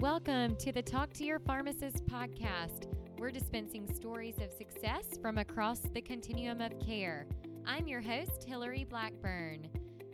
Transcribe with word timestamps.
Welcome 0.00 0.56
to 0.56 0.72
the 0.72 0.80
Talk 0.80 1.12
to 1.12 1.24
Your 1.24 1.38
Pharmacist 1.40 2.06
podcast. 2.06 2.86
We're 3.18 3.30
dispensing 3.30 3.86
stories 3.94 4.36
of 4.38 4.50
success 4.50 5.04
from 5.20 5.36
across 5.36 5.80
the 5.80 6.00
continuum 6.00 6.62
of 6.62 6.72
care. 6.80 7.26
I'm 7.66 7.86
your 7.86 8.00
host, 8.00 8.44
Hillary 8.46 8.86
Blackburn. 8.88 9.68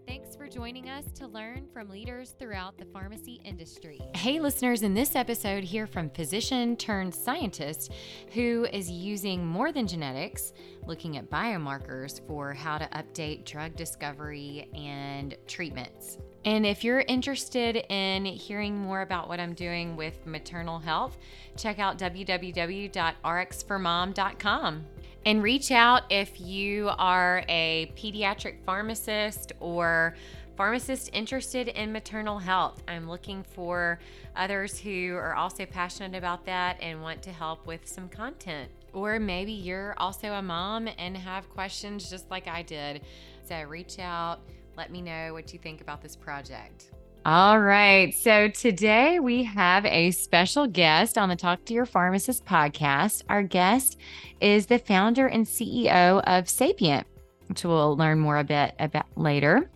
Thanks 0.04 0.34
for 0.34 0.48
joining 0.48 0.88
us 0.88 1.04
to 1.14 1.28
learn 1.28 1.68
from 1.72 1.88
leaders 1.88 2.34
throughout 2.36 2.76
the 2.78 2.84
pharmacy 2.86 3.40
industry. 3.44 4.00
Hey, 4.16 4.40
listeners, 4.40 4.82
in 4.82 4.92
this 4.92 5.14
episode, 5.14 5.62
hear 5.62 5.86
from 5.86 6.10
physician 6.10 6.76
turned 6.76 7.14
scientist 7.14 7.92
who 8.32 8.66
is 8.72 8.90
using 8.90 9.46
more 9.46 9.70
than 9.70 9.86
genetics, 9.86 10.52
looking 10.84 11.16
at 11.16 11.30
biomarkers 11.30 12.26
for 12.26 12.52
how 12.52 12.76
to 12.76 12.86
update 12.86 13.44
drug 13.44 13.76
discovery 13.76 14.68
and 14.74 15.36
treatments. 15.46 16.18
And 16.46 16.64
if 16.64 16.82
you're 16.84 17.00
interested 17.00 17.84
in 17.92 18.24
hearing 18.24 18.78
more 18.78 19.02
about 19.02 19.28
what 19.28 19.40
I'm 19.40 19.52
doing 19.52 19.96
with 19.96 20.24
maternal 20.24 20.78
health, 20.78 21.18
check 21.56 21.80
out 21.80 21.98
www.rxformom.com 21.98 24.84
and 25.26 25.42
reach 25.42 25.70
out 25.72 26.04
if 26.08 26.40
you 26.40 26.88
are 26.98 27.42
a 27.48 27.92
pediatric 27.96 28.62
pharmacist 28.64 29.52
or 29.58 30.14
pharmacist 30.56 31.10
interested 31.12 31.66
in 31.66 31.90
maternal 31.90 32.38
health. 32.38 32.80
I'm 32.86 33.10
looking 33.10 33.42
for 33.42 33.98
others 34.36 34.78
who 34.78 35.16
are 35.16 35.34
also 35.34 35.66
passionate 35.66 36.16
about 36.16 36.46
that 36.46 36.76
and 36.80 37.02
want 37.02 37.22
to 37.22 37.32
help 37.32 37.66
with 37.66 37.88
some 37.88 38.08
content. 38.08 38.70
Or 38.92 39.18
maybe 39.18 39.50
you're 39.50 39.96
also 39.98 40.34
a 40.34 40.42
mom 40.42 40.88
and 40.96 41.16
have 41.16 41.50
questions 41.50 42.08
just 42.08 42.30
like 42.30 42.46
I 42.46 42.62
did. 42.62 43.00
So 43.48 43.60
reach 43.64 43.98
out, 43.98 44.38
let 44.76 44.90
me 44.90 45.00
know 45.00 45.32
what 45.32 45.52
you 45.52 45.58
think 45.58 45.80
about 45.80 46.02
this 46.02 46.14
project. 46.14 46.90
All 47.24 47.58
right. 47.58 48.14
So 48.14 48.48
today 48.48 49.18
we 49.18 49.42
have 49.42 49.84
a 49.84 50.12
special 50.12 50.66
guest 50.66 51.18
on 51.18 51.28
the 51.28 51.34
Talk 51.34 51.64
to 51.64 51.74
Your 51.74 51.86
Pharmacist 51.86 52.44
podcast. 52.44 53.22
Our 53.28 53.42
guest 53.42 53.98
is 54.40 54.66
the 54.66 54.78
founder 54.78 55.26
and 55.26 55.44
CEO 55.44 56.22
of 56.24 56.48
Sapient, 56.48 57.04
which 57.48 57.64
we'll 57.64 57.96
learn 57.96 58.20
more 58.20 58.38
a 58.38 58.44
bit 58.44 58.76
about 58.78 59.06
later. 59.16 59.68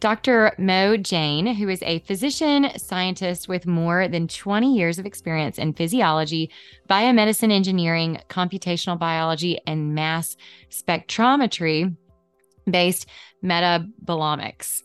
Dr. 0.00 0.52
Mo 0.58 0.96
Jain, 0.96 1.46
who 1.46 1.68
is 1.68 1.82
a 1.82 2.00
physician 2.00 2.70
scientist 2.78 3.46
with 3.46 3.66
more 3.66 4.08
than 4.08 4.26
20 4.26 4.74
years 4.74 4.98
of 4.98 5.06
experience 5.06 5.58
in 5.58 5.74
physiology, 5.74 6.50
biomedicine 6.88 7.52
engineering, 7.52 8.18
computational 8.28 8.98
biology, 8.98 9.60
and 9.66 9.94
mass 9.94 10.36
spectrometry 10.70 11.94
based 12.70 13.06
metabolomics. 13.44 14.82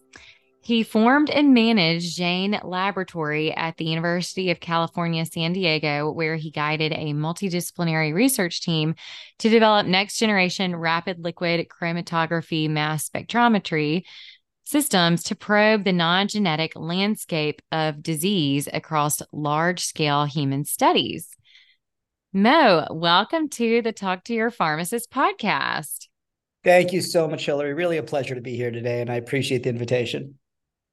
He 0.64 0.84
formed 0.84 1.32
and 1.32 1.56
managed 1.56 2.16
Jain 2.16 2.60
Laboratory 2.64 3.52
at 3.52 3.78
the 3.78 3.86
University 3.86 4.52
of 4.52 4.60
California, 4.60 5.26
San 5.26 5.54
Diego, 5.54 6.12
where 6.12 6.36
he 6.36 6.52
guided 6.52 6.92
a 6.92 7.14
multidisciplinary 7.14 8.14
research 8.14 8.62
team 8.62 8.94
to 9.40 9.50
develop 9.50 9.88
next 9.88 10.18
generation 10.18 10.76
rapid 10.76 11.24
liquid 11.24 11.68
chromatography 11.68 12.70
mass 12.70 13.10
spectrometry 13.10 14.04
systems 14.64 15.24
to 15.24 15.36
probe 15.36 15.84
the 15.84 15.92
non 15.92 16.28
genetic 16.28 16.74
landscape 16.76 17.64
of 17.72 18.04
disease 18.04 18.70
across 18.72 19.22
large 19.34 19.84
scale 19.84 20.26
human 20.26 20.64
studies. 20.64 21.28
Mo, 22.34 22.86
welcome 22.92 23.50
to 23.50 23.82
the 23.82 23.92
Talk 23.92 24.24
to 24.26 24.34
Your 24.36 24.52
Pharmacist 24.52 25.12
podcast. 25.12 26.08
Thank 26.64 26.94
you 26.94 27.02
so 27.02 27.28
much, 27.28 27.46
Hillary. 27.46 27.74
Really 27.74 27.98
a 27.98 28.04
pleasure 28.04 28.36
to 28.36 28.42
be 28.42 28.56
here 28.56 28.72
today, 28.72 29.02
and 29.02 29.10
I 29.10 29.16
appreciate 29.16 29.64
the 29.64 29.70
invitation. 29.70 30.38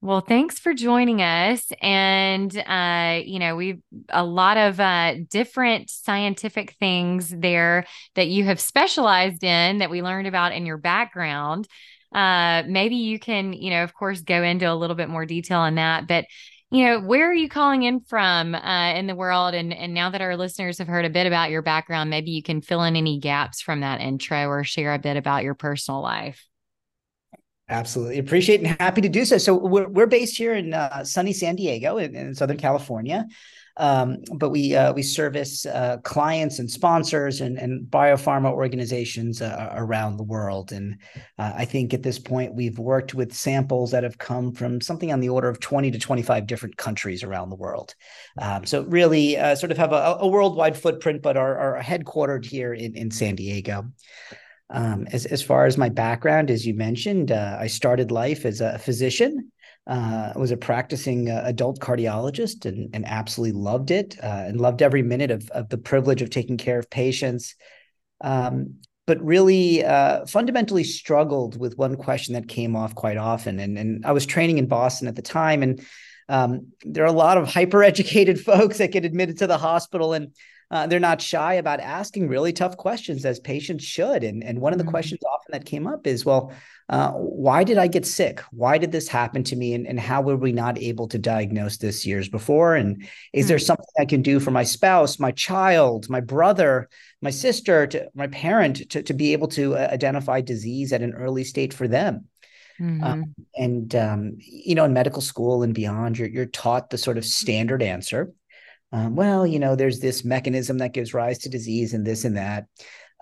Well, 0.00 0.20
thanks 0.20 0.58
for 0.60 0.74
joining 0.74 1.20
us. 1.22 1.70
And, 1.82 2.56
uh, 2.56 3.20
you 3.24 3.38
know, 3.40 3.56
we've 3.56 3.82
a 4.08 4.24
lot 4.24 4.56
of 4.56 4.78
uh, 4.78 5.16
different 5.28 5.90
scientific 5.90 6.76
things 6.78 7.30
there 7.30 7.84
that 8.14 8.28
you 8.28 8.44
have 8.44 8.60
specialized 8.60 9.42
in 9.42 9.78
that 9.78 9.90
we 9.90 10.00
learned 10.00 10.28
about 10.28 10.52
in 10.52 10.66
your 10.66 10.78
background. 10.78 11.66
Uh, 12.14 12.62
maybe 12.66 12.94
you 12.94 13.18
can, 13.18 13.52
you 13.52 13.70
know, 13.70 13.82
of 13.82 13.92
course, 13.92 14.20
go 14.20 14.42
into 14.42 14.70
a 14.70 14.74
little 14.74 14.96
bit 14.96 15.08
more 15.08 15.26
detail 15.26 15.58
on 15.58 15.74
that. 15.74 16.06
But, 16.06 16.26
you 16.70 16.84
know, 16.84 17.00
where 17.00 17.30
are 17.30 17.34
you 17.34 17.48
calling 17.48 17.84
in 17.84 18.00
from 18.00 18.54
uh, 18.54 18.92
in 18.94 19.06
the 19.06 19.14
world? 19.14 19.54
And, 19.54 19.72
and 19.72 19.94
now 19.94 20.10
that 20.10 20.20
our 20.20 20.36
listeners 20.36 20.78
have 20.78 20.88
heard 20.88 21.06
a 21.06 21.10
bit 21.10 21.26
about 21.26 21.50
your 21.50 21.62
background, 21.62 22.10
maybe 22.10 22.30
you 22.30 22.42
can 22.42 22.60
fill 22.60 22.82
in 22.82 22.94
any 22.94 23.18
gaps 23.18 23.62
from 23.62 23.80
that 23.80 24.00
intro 24.00 24.48
or 24.48 24.64
share 24.64 24.92
a 24.92 24.98
bit 24.98 25.16
about 25.16 25.44
your 25.44 25.54
personal 25.54 26.02
life. 26.02 26.44
Absolutely. 27.70 28.18
Appreciate 28.18 28.60
and 28.60 28.80
happy 28.80 29.00
to 29.02 29.08
do 29.08 29.24
so. 29.24 29.38
So 29.38 29.54
we're, 29.54 29.88
we're 29.88 30.06
based 30.06 30.36
here 30.36 30.54
in 30.54 30.72
uh, 30.72 31.04
sunny 31.04 31.32
San 31.32 31.56
Diego 31.56 31.98
in, 31.98 32.14
in 32.14 32.34
Southern 32.34 32.56
California. 32.56 33.26
Um, 33.78 34.18
but 34.34 34.50
we 34.50 34.74
uh, 34.74 34.92
we 34.92 35.02
service 35.02 35.64
uh, 35.64 35.98
clients 36.02 36.58
and 36.58 36.68
sponsors 36.68 37.40
and, 37.40 37.56
and 37.58 37.86
biopharma 37.86 38.50
organizations 38.50 39.40
uh, 39.40 39.72
around 39.76 40.16
the 40.16 40.24
world. 40.24 40.72
And 40.72 40.96
uh, 41.38 41.52
I 41.56 41.64
think 41.64 41.94
at 41.94 42.02
this 42.02 42.18
point 42.18 42.54
we've 42.54 42.78
worked 42.78 43.14
with 43.14 43.32
samples 43.32 43.92
that 43.92 44.02
have 44.02 44.18
come 44.18 44.52
from 44.52 44.80
something 44.80 45.12
on 45.12 45.20
the 45.20 45.28
order 45.28 45.48
of 45.48 45.60
20 45.60 45.92
to 45.92 45.98
25 45.98 46.46
different 46.46 46.76
countries 46.76 47.22
around 47.22 47.50
the 47.50 47.56
world. 47.56 47.94
Um, 48.40 48.66
so 48.66 48.82
really 48.82 49.36
uh, 49.36 49.54
sort 49.54 49.70
of 49.70 49.78
have 49.78 49.92
a, 49.92 50.18
a 50.20 50.26
worldwide 50.26 50.76
footprint, 50.76 51.22
but 51.22 51.36
are, 51.36 51.56
are 51.56 51.82
headquartered 51.82 52.44
here 52.44 52.74
in, 52.74 52.96
in 52.96 53.12
San 53.12 53.36
Diego. 53.36 53.84
Um, 54.70 55.06
as, 55.12 55.24
as 55.24 55.40
far 55.40 55.66
as 55.66 55.78
my 55.78 55.88
background, 55.88 56.50
as 56.50 56.66
you 56.66 56.74
mentioned, 56.74 57.32
uh, 57.32 57.56
I 57.58 57.68
started 57.68 58.10
life 58.10 58.44
as 58.44 58.60
a 58.60 58.78
physician. 58.78 59.50
Uh, 59.88 60.34
was 60.36 60.50
a 60.50 60.56
practicing 60.56 61.30
uh, 61.30 61.40
adult 61.46 61.80
cardiologist 61.80 62.66
and, 62.66 62.94
and 62.94 63.06
absolutely 63.06 63.58
loved 63.58 63.90
it 63.90 64.16
uh, 64.22 64.44
and 64.46 64.60
loved 64.60 64.82
every 64.82 65.00
minute 65.00 65.30
of, 65.30 65.48
of 65.50 65.70
the 65.70 65.78
privilege 65.78 66.20
of 66.20 66.28
taking 66.28 66.58
care 66.58 66.78
of 66.78 66.90
patients. 66.90 67.54
Um, 68.20 68.74
but 69.06 69.24
really 69.24 69.82
uh, 69.82 70.26
fundamentally 70.26 70.84
struggled 70.84 71.58
with 71.58 71.78
one 71.78 71.96
question 71.96 72.34
that 72.34 72.46
came 72.46 72.76
off 72.76 72.94
quite 72.94 73.16
often. 73.16 73.58
And, 73.58 73.78
and 73.78 74.04
I 74.04 74.12
was 74.12 74.26
training 74.26 74.58
in 74.58 74.66
Boston 74.66 75.08
at 75.08 75.16
the 75.16 75.22
time, 75.22 75.62
and 75.62 75.82
um, 76.28 76.72
there 76.82 77.04
are 77.04 77.06
a 77.06 77.12
lot 77.12 77.38
of 77.38 77.48
hyper 77.48 77.82
educated 77.82 78.38
folks 78.44 78.76
that 78.76 78.92
get 78.92 79.06
admitted 79.06 79.38
to 79.38 79.46
the 79.46 79.56
hospital. 79.56 80.12
And 80.12 80.34
uh, 80.70 80.86
they're 80.86 81.00
not 81.00 81.22
shy 81.22 81.54
about 81.54 81.80
asking 81.80 82.28
really 82.28 82.52
tough 82.52 82.76
questions 82.76 83.24
as 83.24 83.40
patients 83.40 83.84
should. 83.84 84.22
And, 84.22 84.44
and 84.44 84.60
one 84.60 84.72
of 84.72 84.78
the 84.78 84.84
mm-hmm. 84.84 84.90
questions 84.90 85.20
often 85.24 85.52
that 85.52 85.64
came 85.64 85.86
up 85.86 86.06
is, 86.06 86.26
well, 86.26 86.52
uh, 86.90 87.12
why 87.12 87.64
did 87.64 87.78
I 87.78 87.86
get 87.86 88.06
sick? 88.06 88.40
Why 88.50 88.76
did 88.76 88.92
this 88.92 89.08
happen 89.08 89.44
to 89.44 89.56
me? 89.56 89.74
And, 89.74 89.86
and 89.86 89.98
how 89.98 90.20
were 90.20 90.36
we 90.36 90.52
not 90.52 90.78
able 90.78 91.08
to 91.08 91.18
diagnose 91.18 91.78
this 91.78 92.04
years 92.04 92.28
before? 92.28 92.74
And 92.74 93.06
is 93.32 93.44
mm-hmm. 93.44 93.48
there 93.48 93.58
something 93.58 93.86
I 93.98 94.04
can 94.04 94.22
do 94.22 94.40
for 94.40 94.50
my 94.50 94.64
spouse, 94.64 95.18
my 95.18 95.32
child, 95.32 96.10
my 96.10 96.20
brother, 96.20 96.88
my 97.22 97.30
sister, 97.30 97.86
to, 97.86 98.08
my 98.14 98.26
parent 98.26 98.90
to, 98.90 99.02
to 99.02 99.14
be 99.14 99.32
able 99.32 99.48
to 99.48 99.74
uh, 99.74 99.88
identify 99.90 100.40
disease 100.42 100.92
at 100.92 101.02
an 101.02 101.14
early 101.14 101.44
state 101.44 101.72
for 101.72 101.88
them? 101.88 102.26
Mm-hmm. 102.80 103.04
Um, 103.04 103.34
and 103.56 103.94
um, 103.94 104.36
you 104.38 104.74
know, 104.74 104.84
in 104.84 104.92
medical 104.92 105.20
school 105.20 105.62
and 105.62 105.74
beyond, 105.74 106.16
you're 106.16 106.28
you're 106.28 106.46
taught 106.46 106.90
the 106.90 106.98
sort 106.98 107.18
of 107.18 107.24
standard 107.24 107.82
answer, 107.82 108.32
um, 108.92 109.16
well, 109.16 109.46
you 109.46 109.58
know, 109.58 109.76
there's 109.76 110.00
this 110.00 110.24
mechanism 110.24 110.78
that 110.78 110.94
gives 110.94 111.14
rise 111.14 111.38
to 111.38 111.48
disease 111.48 111.94
and 111.94 112.06
this 112.06 112.24
and 112.24 112.36
that. 112.36 112.66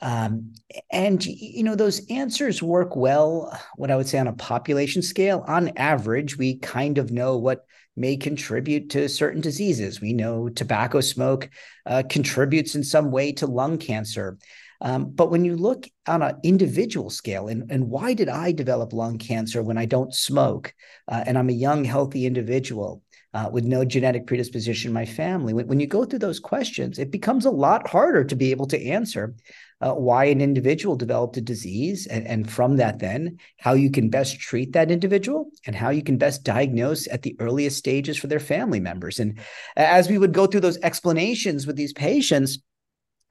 Um, 0.02 0.52
and, 0.90 1.24
you 1.24 1.62
know, 1.62 1.74
those 1.74 2.06
answers 2.10 2.62
work 2.62 2.96
well, 2.96 3.58
what 3.76 3.90
I 3.90 3.96
would 3.96 4.08
say 4.08 4.18
on 4.18 4.26
a 4.28 4.32
population 4.34 5.02
scale. 5.02 5.44
On 5.48 5.68
average, 5.76 6.36
we 6.36 6.58
kind 6.58 6.98
of 6.98 7.10
know 7.10 7.36
what 7.36 7.64
may 7.96 8.16
contribute 8.16 8.90
to 8.90 9.08
certain 9.08 9.40
diseases. 9.40 10.00
We 10.00 10.12
know 10.12 10.50
tobacco 10.50 11.00
smoke 11.00 11.48
uh, 11.86 12.02
contributes 12.08 12.74
in 12.74 12.84
some 12.84 13.10
way 13.10 13.32
to 13.32 13.46
lung 13.46 13.78
cancer. 13.78 14.38
Um, 14.82 15.10
but 15.10 15.30
when 15.30 15.46
you 15.46 15.56
look 15.56 15.88
on 16.06 16.20
an 16.20 16.36
individual 16.42 17.08
scale, 17.08 17.48
and, 17.48 17.70
and 17.70 17.88
why 17.88 18.12
did 18.12 18.28
I 18.28 18.52
develop 18.52 18.92
lung 18.92 19.16
cancer 19.16 19.62
when 19.62 19.78
I 19.78 19.86
don't 19.86 20.14
smoke 20.14 20.74
uh, 21.08 21.24
and 21.26 21.38
I'm 21.38 21.48
a 21.48 21.54
young, 21.54 21.84
healthy 21.84 22.26
individual? 22.26 23.02
Uh, 23.36 23.50
with 23.50 23.64
no 23.64 23.84
genetic 23.84 24.26
predisposition 24.26 24.88
in 24.88 24.94
my 24.94 25.04
family. 25.04 25.52
When, 25.52 25.66
when, 25.66 25.78
you 25.78 25.86
go 25.86 26.06
through 26.06 26.20
those 26.20 26.40
questions, 26.40 26.98
it 26.98 27.10
becomes 27.10 27.44
a 27.44 27.50
lot 27.50 27.86
harder 27.86 28.24
to 28.24 28.34
be 28.34 28.50
able 28.50 28.66
to 28.68 28.82
answer 28.82 29.34
uh, 29.82 29.92
why 29.92 30.24
an 30.24 30.40
individual 30.40 30.96
developed 30.96 31.36
a 31.36 31.42
disease, 31.42 32.06
and, 32.06 32.26
and 32.26 32.50
from 32.50 32.76
that, 32.76 32.98
then 32.98 33.36
how 33.58 33.74
you 33.74 33.90
can 33.90 34.08
best 34.08 34.40
treat 34.40 34.72
that 34.72 34.90
individual 34.90 35.50
and 35.66 35.76
how 35.76 35.90
you 35.90 36.02
can 36.02 36.16
best 36.16 36.44
diagnose 36.44 37.06
at 37.08 37.20
the 37.20 37.36
earliest 37.38 37.76
stages 37.76 38.16
for 38.16 38.26
their 38.26 38.40
family 38.40 38.80
members. 38.80 39.20
And 39.20 39.38
as 39.76 40.08
we 40.08 40.16
would 40.16 40.32
go 40.32 40.46
through 40.46 40.60
those 40.60 40.78
explanations 40.78 41.66
with 41.66 41.76
these 41.76 41.92
patients, 41.92 42.58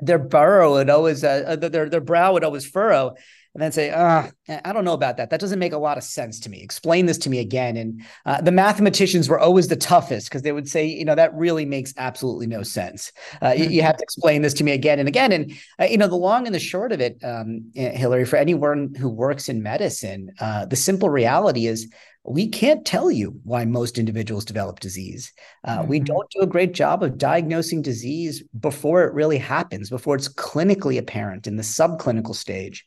their 0.01 0.19
burrow 0.19 0.73
would 0.73 0.89
always 0.91 1.23
uh, 1.23 1.45
uh 1.47 1.55
their 1.55 1.89
their 1.89 2.01
brow 2.01 2.33
would 2.33 2.43
always 2.43 2.65
furrow 2.65 3.15
and 3.55 3.61
then 3.61 3.71
say, 3.71 3.89
uh, 3.89 4.29
I 4.65 4.73
don't 4.73 4.83
know 4.83 4.93
about 4.93 5.15
that. 5.15 5.29
That 5.29 5.39
doesn't 5.39 5.59
make 5.59 5.71
a 5.71 5.77
lot 5.77 5.97
of 5.97 6.03
sense 6.03 6.41
to 6.41 6.49
me. 6.49 6.61
Explain 6.61 7.05
this 7.05 7.17
to 7.19 7.29
me 7.29 7.39
again. 7.39 7.77
And 7.77 8.03
uh, 8.25 8.41
the 8.41 8.51
mathematicians 8.51 9.29
were 9.29 9.39
always 9.39 9.69
the 9.69 9.77
toughest 9.77 10.27
because 10.27 10.41
they 10.41 10.51
would 10.51 10.67
say, 10.67 10.85
you 10.85 11.05
know, 11.05 11.15
that 11.15 11.33
really 11.33 11.65
makes 11.65 11.93
absolutely 11.95 12.47
no 12.47 12.63
sense. 12.63 13.13
Uh, 13.41 13.53
you, 13.55 13.67
you, 13.67 13.81
have 13.81 13.95
to 13.95 14.03
explain 14.03 14.41
this 14.41 14.53
to 14.55 14.65
me 14.65 14.73
again 14.73 14.99
and 14.99 15.07
again. 15.07 15.31
And, 15.31 15.53
uh, 15.79 15.85
you 15.85 15.97
know, 15.97 16.09
the 16.09 16.17
long 16.17 16.45
and 16.45 16.53
the 16.53 16.59
short 16.59 16.91
of 16.91 16.99
it, 16.99 17.17
um, 17.23 17.71
Hillary, 17.73 18.25
for 18.25 18.35
anyone 18.35 18.93
who 18.93 19.07
works 19.07 19.47
in 19.47 19.63
medicine, 19.63 20.33
uh, 20.41 20.65
the 20.65 20.75
simple 20.75 21.09
reality 21.09 21.65
is 21.65 21.89
we 22.25 22.49
can't 22.49 22.85
tell 22.85 23.09
you 23.09 23.39
why 23.45 23.63
most 23.63 23.97
individuals 23.97 24.43
develop 24.43 24.81
disease. 24.81 25.31
Uh, 25.63 25.79
mm-hmm. 25.79 25.87
We 25.87 25.99
don't 26.01 26.29
do 26.31 26.41
a 26.41 26.47
great 26.47 26.73
job 26.73 27.03
of 27.03 27.17
diagnosing 27.17 27.83
disease 27.83 28.43
before 28.59 29.05
it 29.05 29.13
really 29.13 29.37
happens, 29.37 29.89
before 29.89 30.15
it's 30.17 30.27
clinically 30.27 30.97
apparent 30.97 31.47
in 31.47 31.55
the 31.55 31.63
subclinical 31.63 32.35
stage. 32.35 32.85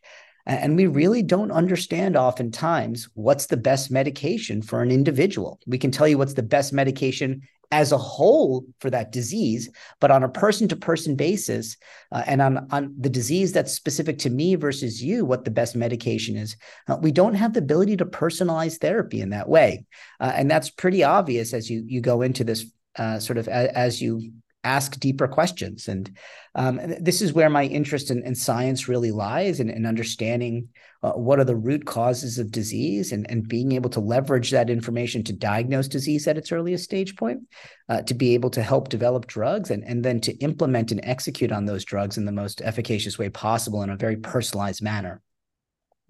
And 0.49 0.77
we 0.77 0.87
really 0.87 1.23
don't 1.23 1.53
understand 1.53 2.17
oftentimes 2.17 3.09
what's 3.13 3.47
the 3.47 3.57
best 3.59 3.91
medication 3.91 4.63
for 4.63 4.81
an 4.81 4.91
individual. 4.91 5.61
We 5.67 5.77
can 5.77 5.91
tell 5.91 6.09
you 6.09 6.17
what's 6.17 6.35
the 6.35 6.43
best 6.43 6.73
medication 6.73 7.43
as 7.71 7.93
a 7.93 7.99
whole 7.99 8.65
for 8.81 8.89
that 8.89 9.13
disease, 9.13 9.69
but 10.01 10.11
on 10.11 10.23
a 10.23 10.29
person 10.29 10.67
to 10.69 10.77
person 10.77 11.17
basis, 11.17 11.77
uh, 12.13 12.23
and 12.27 12.41
on, 12.41 12.67
on 12.71 12.95
the 12.99 13.11
disease 13.11 13.53
that's 13.53 13.73
specific 13.73 14.19
to 14.19 14.31
me 14.31 14.55
versus 14.55 15.03
you, 15.03 15.27
what 15.27 15.45
the 15.45 15.51
best 15.51 15.77
medication 15.77 16.35
is, 16.35 16.57
uh, 16.89 16.97
we 17.03 17.13
don't 17.13 17.35
have 17.35 17.53
the 17.53 17.59
ability 17.59 17.95
to 17.99 18.07
personalize 18.07 18.79
therapy 18.79 19.21
in 19.21 19.29
that 19.31 19.51
way. 19.51 19.85
Uh, 20.19 20.33
and 20.35 20.51
that's 20.51 20.71
pretty 20.71 21.05
obvious 21.05 21.53
as 21.53 21.69
you, 21.69 21.85
you 21.87 22.01
go 22.01 22.23
into 22.23 22.43
this 22.43 22.73
uh, 22.97 23.19
sort 23.19 23.37
of 23.37 23.49
a, 23.49 23.77
as 23.77 24.01
you 24.01 24.33
ask 24.65 24.99
deeper 24.99 25.29
questions. 25.29 25.89
And 25.89 26.17
um, 26.55 26.81
this 27.01 27.23
is 27.23 27.33
where 27.33 27.49
my 27.49 27.65
interest 27.65 28.11
in, 28.11 28.23
in 28.25 28.35
science 28.35 28.89
really 28.89 29.13
lies 29.13 29.61
in 29.61 29.87
understanding 29.87 30.69
uh, 31.03 31.13
what 31.13 31.39
are 31.39 31.45
the 31.45 31.55
root 31.55 31.87
causes 31.87 32.39
of 32.39 32.51
disease 32.51 33.13
and, 33.13 33.31
and 33.31 33.49
being 33.49 33.73
able 33.73 33.91
to 33.91 34.01
leverage 34.01 34.51
that 34.51 34.69
information 34.69 35.23
to 35.23 35.33
diagnose 35.33 35.87
disease 35.87 36.27
at 36.27 36.37
its 36.37 36.51
earliest 36.51 36.83
stage 36.83 37.17
point, 37.17 37.41
uh, 37.89 38.03
to 38.03 38.15
be 38.15 38.35
able 38.35 38.51
to 38.51 38.63
help 38.63 38.89
develop 38.89 39.27
drugs 39.29 39.71
and, 39.71 39.85
and 39.85 40.05
then 40.05 40.21
to 40.21 40.33
implement 40.39 40.91
and 40.91 41.01
execute 41.05 41.53
on 41.53 41.67
those 41.67 41.85
drugs 41.85 42.19
in 42.19 42.25
the 42.25 42.33
most 42.33 42.61
efficacious 42.63 43.17
way 43.17 43.29
possible 43.29 43.83
in 43.83 43.91
a 43.91 43.97
very 43.97 44.17
personalized 44.17 44.83
manner. 44.83 45.23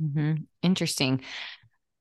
Mm-hmm. 0.02 0.42
Interesting. 0.62 1.20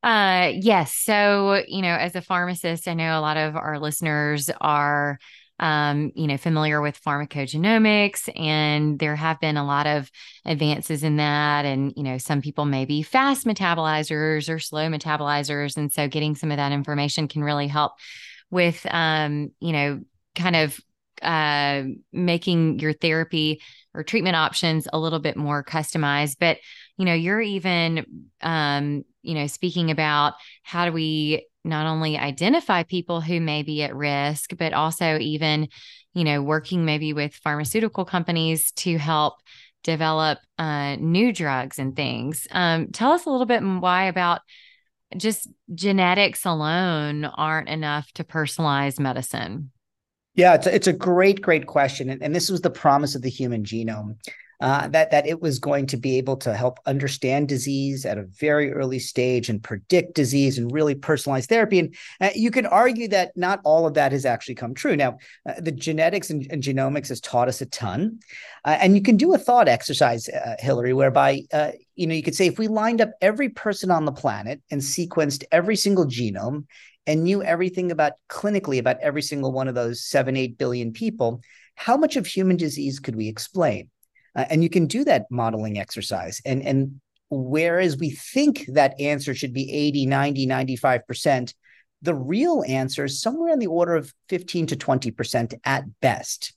Uh, 0.01 0.51
yes. 0.53 0.93
So, 0.93 1.63
you 1.67 1.81
know, 1.81 1.93
as 1.93 2.15
a 2.15 2.21
pharmacist, 2.21 2.87
I 2.87 2.93
know 2.93 3.19
a 3.19 3.21
lot 3.21 3.35
of 3.35 3.57
our 3.57 3.79
listeners 3.79 4.49
are 4.61 5.19
um, 5.59 6.11
you 6.15 6.27
know, 6.27 6.37
familiar 6.37 6.81
with 6.81 7.01
pharmacogenomics, 7.01 8.29
and 8.39 8.99
there 8.99 9.15
have 9.15 9.39
been 9.39 9.57
a 9.57 9.65
lot 9.65 9.87
of 9.87 10.11
advances 10.45 11.03
in 11.03 11.17
that. 11.17 11.65
And, 11.65 11.93
you 11.95 12.03
know, 12.03 12.17
some 12.17 12.41
people 12.41 12.65
may 12.65 12.85
be 12.85 13.01
fast 13.01 13.45
metabolizers 13.45 14.49
or 14.49 14.59
slow 14.59 14.87
metabolizers. 14.87 15.77
And 15.77 15.91
so 15.91 16.07
getting 16.07 16.35
some 16.35 16.51
of 16.51 16.57
that 16.57 16.71
information 16.71 17.27
can 17.27 17.43
really 17.43 17.67
help 17.67 17.93
with, 18.51 18.85
um, 18.89 19.51
you 19.59 19.71
know, 19.71 20.01
kind 20.35 20.55
of 20.55 20.79
uh, 21.21 21.83
making 22.13 22.79
your 22.79 22.93
therapy 22.93 23.61
or 23.93 24.03
treatment 24.03 24.35
options 24.35 24.87
a 24.93 24.99
little 24.99 25.19
bit 25.19 25.35
more 25.35 25.63
customized. 25.63 26.37
But, 26.39 26.59
you 26.97 27.05
know, 27.05 27.15
you're 27.15 27.41
even, 27.41 28.27
um, 28.41 29.03
you 29.23 29.33
know, 29.33 29.47
speaking 29.47 29.89
about 29.89 30.33
how 30.61 30.85
do 30.85 30.91
we 30.91 31.47
not 31.67 31.85
only 31.85 32.17
identify 32.17 32.83
people 32.83 33.21
who 33.21 33.39
may 33.39 33.63
be 33.63 33.83
at 33.83 33.95
risk, 33.95 34.55
but 34.57 34.73
also 34.73 35.17
even, 35.19 35.67
you 36.13 36.23
know, 36.23 36.41
working 36.41 36.85
maybe 36.85 37.13
with 37.13 37.35
pharmaceutical 37.35 38.05
companies 38.05 38.71
to 38.71 38.97
help 38.97 39.35
develop 39.83 40.39
uh, 40.57 40.95
new 40.95 41.31
drugs 41.31 41.79
and 41.79 41.95
things. 41.95 42.47
Um, 42.51 42.87
tell 42.91 43.11
us 43.11 43.25
a 43.25 43.29
little 43.29 43.45
bit 43.45 43.61
why 43.61 44.05
about 44.05 44.41
just 45.15 45.47
genetics 45.73 46.45
alone 46.45 47.25
aren't 47.25 47.69
enough 47.69 48.11
to 48.13 48.23
personalize 48.23 48.99
medicine. 48.99 49.71
Yeah, 50.35 50.55
it's 50.55 50.67
a, 50.67 50.75
it's 50.75 50.87
a 50.87 50.93
great, 50.93 51.41
great 51.41 51.65
question. 51.65 52.09
And, 52.09 52.21
and 52.21 52.35
this 52.35 52.49
was 52.49 52.61
the 52.61 52.69
promise 52.69 53.15
of 53.15 53.21
the 53.21 53.29
human 53.29 53.63
genome 53.63 54.17
uh, 54.59 54.87
that 54.87 55.11
that 55.11 55.27
it 55.27 55.41
was 55.41 55.59
going 55.59 55.85
to 55.87 55.97
be 55.97 56.17
able 56.17 56.35
to 56.37 56.53
help 56.53 56.79
understand 56.85 57.47
disease 57.47 58.05
at 58.05 58.17
a 58.17 58.23
very 58.23 58.71
early 58.71 58.99
stage 58.99 59.49
and 59.49 59.61
predict 59.61 60.15
disease 60.15 60.57
and 60.57 60.71
really 60.71 60.95
personalize 60.95 61.45
therapy. 61.45 61.79
And 61.79 61.95
uh, 62.19 62.29
you 62.35 62.49
can 62.49 62.65
argue 62.65 63.07
that 63.09 63.35
not 63.35 63.61
all 63.63 63.85
of 63.85 63.93
that 63.95 64.11
has 64.11 64.25
actually 64.25 64.55
come 64.55 64.73
true. 64.73 64.95
Now, 64.95 65.17
uh, 65.47 65.53
the 65.59 65.71
genetics 65.71 66.29
and, 66.29 66.47
and, 66.49 66.63
genomics 66.63 67.09
has 67.09 67.21
taught 67.21 67.47
us 67.47 67.61
a 67.61 67.67
ton, 67.67 68.19
uh, 68.65 68.77
and 68.81 68.95
you 68.95 69.01
can 69.01 69.15
do 69.15 69.33
a 69.33 69.37
thought 69.37 69.67
exercise, 69.67 70.27
uh, 70.27 70.55
Hillary, 70.59 70.93
whereby 70.93 71.43
you 71.95 72.07
know 72.07 72.15
you 72.15 72.23
could 72.23 72.35
say 72.35 72.47
if 72.47 72.57
we 72.57 72.67
lined 72.67 72.99
up 73.01 73.11
every 73.21 73.49
person 73.49 73.91
on 73.91 74.05
the 74.05 74.11
planet 74.11 74.61
and 74.71 74.81
sequenced 74.81 75.43
every 75.51 75.75
single 75.75 76.05
genome 76.05 76.65
and 77.05 77.23
knew 77.23 77.41
everything 77.43 77.91
about 77.91 78.13
clinically 78.29 78.79
about 78.79 78.97
every 79.01 79.21
single 79.21 79.51
one 79.51 79.67
of 79.67 79.75
those 79.75 80.03
seven 80.03 80.35
eight 80.35 80.57
billion 80.57 80.91
people 80.91 81.41
how 81.75 81.95
much 81.95 82.15
of 82.15 82.25
human 82.25 82.57
disease 82.57 82.99
could 82.99 83.15
we 83.15 83.27
explain 83.27 83.89
uh, 84.37 84.45
and 84.49 84.63
you 84.63 84.69
can 84.69 84.85
do 84.85 85.03
that 85.03 85.25
modeling 85.31 85.79
exercise. 85.79 86.41
And, 86.45 86.61
and 86.61 87.01
whereas 87.29 87.97
we 87.97 88.11
think 88.11 88.65
that 88.67 88.99
answer 89.01 89.33
should 89.33 89.51
be 89.51 89.71
80, 89.71 90.05
90, 90.05 90.47
95%, 90.47 91.53
the 92.03 92.15
real 92.15 92.63
answer 92.67 93.05
is 93.05 93.19
somewhere 93.19 93.51
in 93.51 93.59
the 93.59 93.67
order 93.67 93.95
of 93.95 94.13
15 94.29 94.67
to 94.67 94.75
20% 94.75 95.55
at 95.65 95.99
best, 95.99 96.53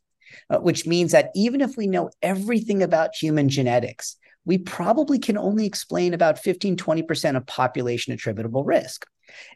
uh, 0.50 0.58
which 0.58 0.86
means 0.86 1.12
that 1.12 1.30
even 1.34 1.62
if 1.62 1.76
we 1.78 1.86
know 1.86 2.10
everything 2.20 2.82
about 2.82 3.14
human 3.14 3.48
genetics, 3.48 4.16
we 4.44 4.58
probably 4.58 5.18
can 5.18 5.38
only 5.38 5.64
explain 5.66 6.12
about 6.12 6.38
15, 6.38 6.76
20% 6.76 7.36
of 7.36 7.46
population 7.46 8.12
attributable 8.12 8.64
risk. 8.64 9.06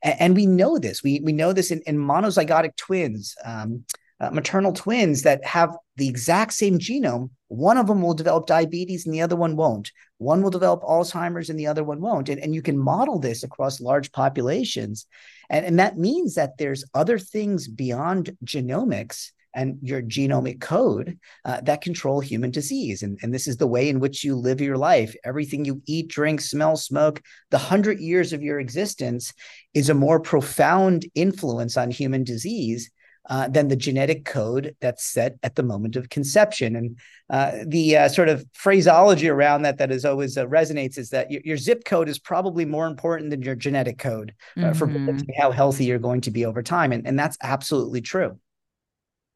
And, 0.02 0.36
we 0.36 0.46
know 0.46 0.78
this. 0.78 1.02
We, 1.02 1.20
we 1.20 1.32
know 1.32 1.52
this 1.52 1.72
in, 1.72 1.82
in 1.84 1.98
monozygotic 1.98 2.76
twins. 2.76 3.34
Um, 3.44 3.84
uh, 4.20 4.30
maternal 4.30 4.72
twins 4.72 5.22
that 5.22 5.44
have 5.44 5.76
the 5.96 6.08
exact 6.08 6.52
same 6.52 6.78
genome, 6.78 7.30
one 7.48 7.76
of 7.76 7.86
them 7.86 8.02
will 8.02 8.14
develop 8.14 8.46
diabetes 8.46 9.06
and 9.06 9.14
the 9.14 9.22
other 9.22 9.36
one 9.36 9.56
won't. 9.56 9.92
One 10.18 10.42
will 10.42 10.50
develop 10.50 10.82
Alzheimer's 10.82 11.50
and 11.50 11.58
the 11.58 11.66
other 11.66 11.84
one 11.84 12.00
won't. 12.00 12.28
And, 12.28 12.40
and 12.40 12.54
you 12.54 12.62
can 12.62 12.78
model 12.78 13.18
this 13.18 13.42
across 13.42 13.80
large 13.80 14.12
populations. 14.12 15.06
And, 15.50 15.64
and 15.66 15.78
that 15.78 15.98
means 15.98 16.34
that 16.34 16.58
there's 16.58 16.84
other 16.94 17.18
things 17.18 17.68
beyond 17.68 18.36
genomics 18.44 19.30
and 19.54 19.78
your 19.82 20.02
genomic 20.02 20.60
code 20.60 21.18
uh, 21.44 21.60
that 21.62 21.80
control 21.80 22.20
human 22.20 22.50
disease. 22.50 23.02
And, 23.02 23.18
and 23.22 23.32
this 23.32 23.46
is 23.46 23.56
the 23.56 23.66
way 23.66 23.88
in 23.88 24.00
which 24.00 24.24
you 24.24 24.34
live 24.34 24.60
your 24.60 24.76
life. 24.76 25.14
Everything 25.24 25.64
you 25.64 25.80
eat, 25.86 26.08
drink, 26.08 26.40
smell, 26.40 26.76
smoke, 26.76 27.22
the 27.50 27.58
hundred 27.58 28.00
years 28.00 28.32
of 28.32 28.42
your 28.42 28.58
existence 28.58 29.32
is 29.72 29.90
a 29.90 29.94
more 29.94 30.18
profound 30.18 31.06
influence 31.14 31.76
on 31.76 31.90
human 31.90 32.24
disease 32.24 32.90
uh, 33.30 33.48
than 33.48 33.68
the 33.68 33.76
genetic 33.76 34.24
code 34.24 34.76
that's 34.80 35.04
set 35.04 35.36
at 35.42 35.54
the 35.54 35.62
moment 35.62 35.96
of 35.96 36.08
conception. 36.10 36.76
And 36.76 36.98
uh, 37.30 37.52
the 37.66 37.96
uh, 37.96 38.08
sort 38.08 38.28
of 38.28 38.44
phraseology 38.52 39.28
around 39.28 39.62
that 39.62 39.78
that 39.78 39.90
is 39.90 40.04
always 40.04 40.36
uh, 40.36 40.46
resonates 40.46 40.98
is 40.98 41.10
that 41.10 41.30
your, 41.30 41.40
your, 41.44 41.56
zip 41.56 41.84
code 41.84 42.08
is 42.08 42.18
probably 42.18 42.64
more 42.64 42.86
important 42.86 43.30
than 43.30 43.40
your 43.40 43.54
genetic 43.54 43.98
code 43.98 44.34
mm-hmm. 44.56 44.72
for 44.72 44.90
how 45.38 45.50
healthy 45.50 45.86
you're 45.86 45.98
going 45.98 46.20
to 46.20 46.30
be 46.30 46.44
over 46.44 46.62
time. 46.62 46.92
And, 46.92 47.06
and 47.06 47.18
that's 47.18 47.38
absolutely 47.42 48.02
true. 48.02 48.38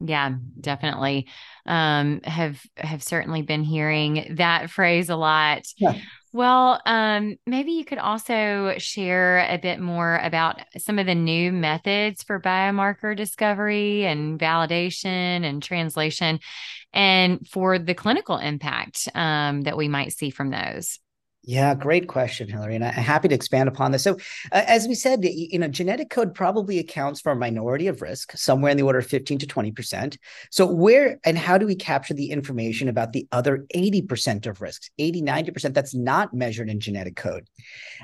Yeah, 0.01 0.35
definitely. 0.59 1.27
Um, 1.65 2.21
have 2.23 2.61
have 2.77 3.03
certainly 3.03 3.41
been 3.41 3.63
hearing 3.63 4.35
that 4.37 4.69
phrase 4.69 5.09
a 5.09 5.17
lot. 5.17 5.63
Yeah. 5.77 5.99
Well, 6.31 6.79
um, 6.85 7.37
maybe 7.47 7.71
you 7.71 7.83
could 7.83 7.97
also 7.97 8.75
share 8.77 9.39
a 9.49 9.57
bit 9.57 9.79
more 9.79 10.17
about 10.17 10.61
some 10.77 10.99
of 10.99 11.07
the 11.07 11.15
new 11.15 11.51
methods 11.51 12.21
for 12.21 12.39
biomarker 12.39 13.17
discovery 13.17 14.05
and 14.05 14.39
validation 14.39 15.43
and 15.43 15.61
translation, 15.63 16.39
and 16.93 17.47
for 17.47 17.79
the 17.79 17.95
clinical 17.95 18.37
impact 18.37 19.09
um, 19.15 19.61
that 19.61 19.75
we 19.77 19.87
might 19.87 20.13
see 20.13 20.29
from 20.29 20.51
those. 20.51 20.99
Yeah, 21.43 21.73
great 21.73 22.09
question, 22.09 22.49
Hillary, 22.49 22.75
and 22.75 22.83
I'm 22.83 22.91
happy 22.91 23.29
to 23.29 23.33
expand 23.33 23.69
upon 23.69 23.93
this. 23.93 24.03
So, 24.03 24.15
uh, 24.51 24.63
as 24.67 24.89
we 24.89 24.93
said, 24.93 25.23
you 25.23 25.57
know, 25.57 25.69
genetic 25.69 26.09
code 26.09 26.35
probably 26.35 26.79
accounts 26.79 27.21
for 27.21 27.31
a 27.31 27.35
minority 27.35 27.87
of 27.87 28.01
risk, 28.01 28.35
somewhere 28.35 28.71
in 28.71 28.77
the 28.77 28.83
order 28.83 28.99
of 28.99 29.07
15 29.07 29.39
to 29.39 29.47
20 29.47 29.71
percent. 29.71 30.17
So, 30.51 30.65
where 30.65 31.17
and 31.23 31.37
how 31.37 31.57
do 31.57 31.65
we 31.65 31.75
capture 31.75 32.13
the 32.13 32.31
information 32.31 32.89
about 32.89 33.13
the 33.13 33.25
other 33.31 33.65
80 33.71 34.01
percent 34.01 34.47
of 34.47 34.59
risks, 34.59 34.91
80, 34.99 35.21
90 35.21 35.51
percent 35.51 35.73
that's 35.75 35.95
not 35.95 36.33
measured 36.33 36.69
in 36.69 36.81
genetic 36.81 37.15
code? 37.15 37.47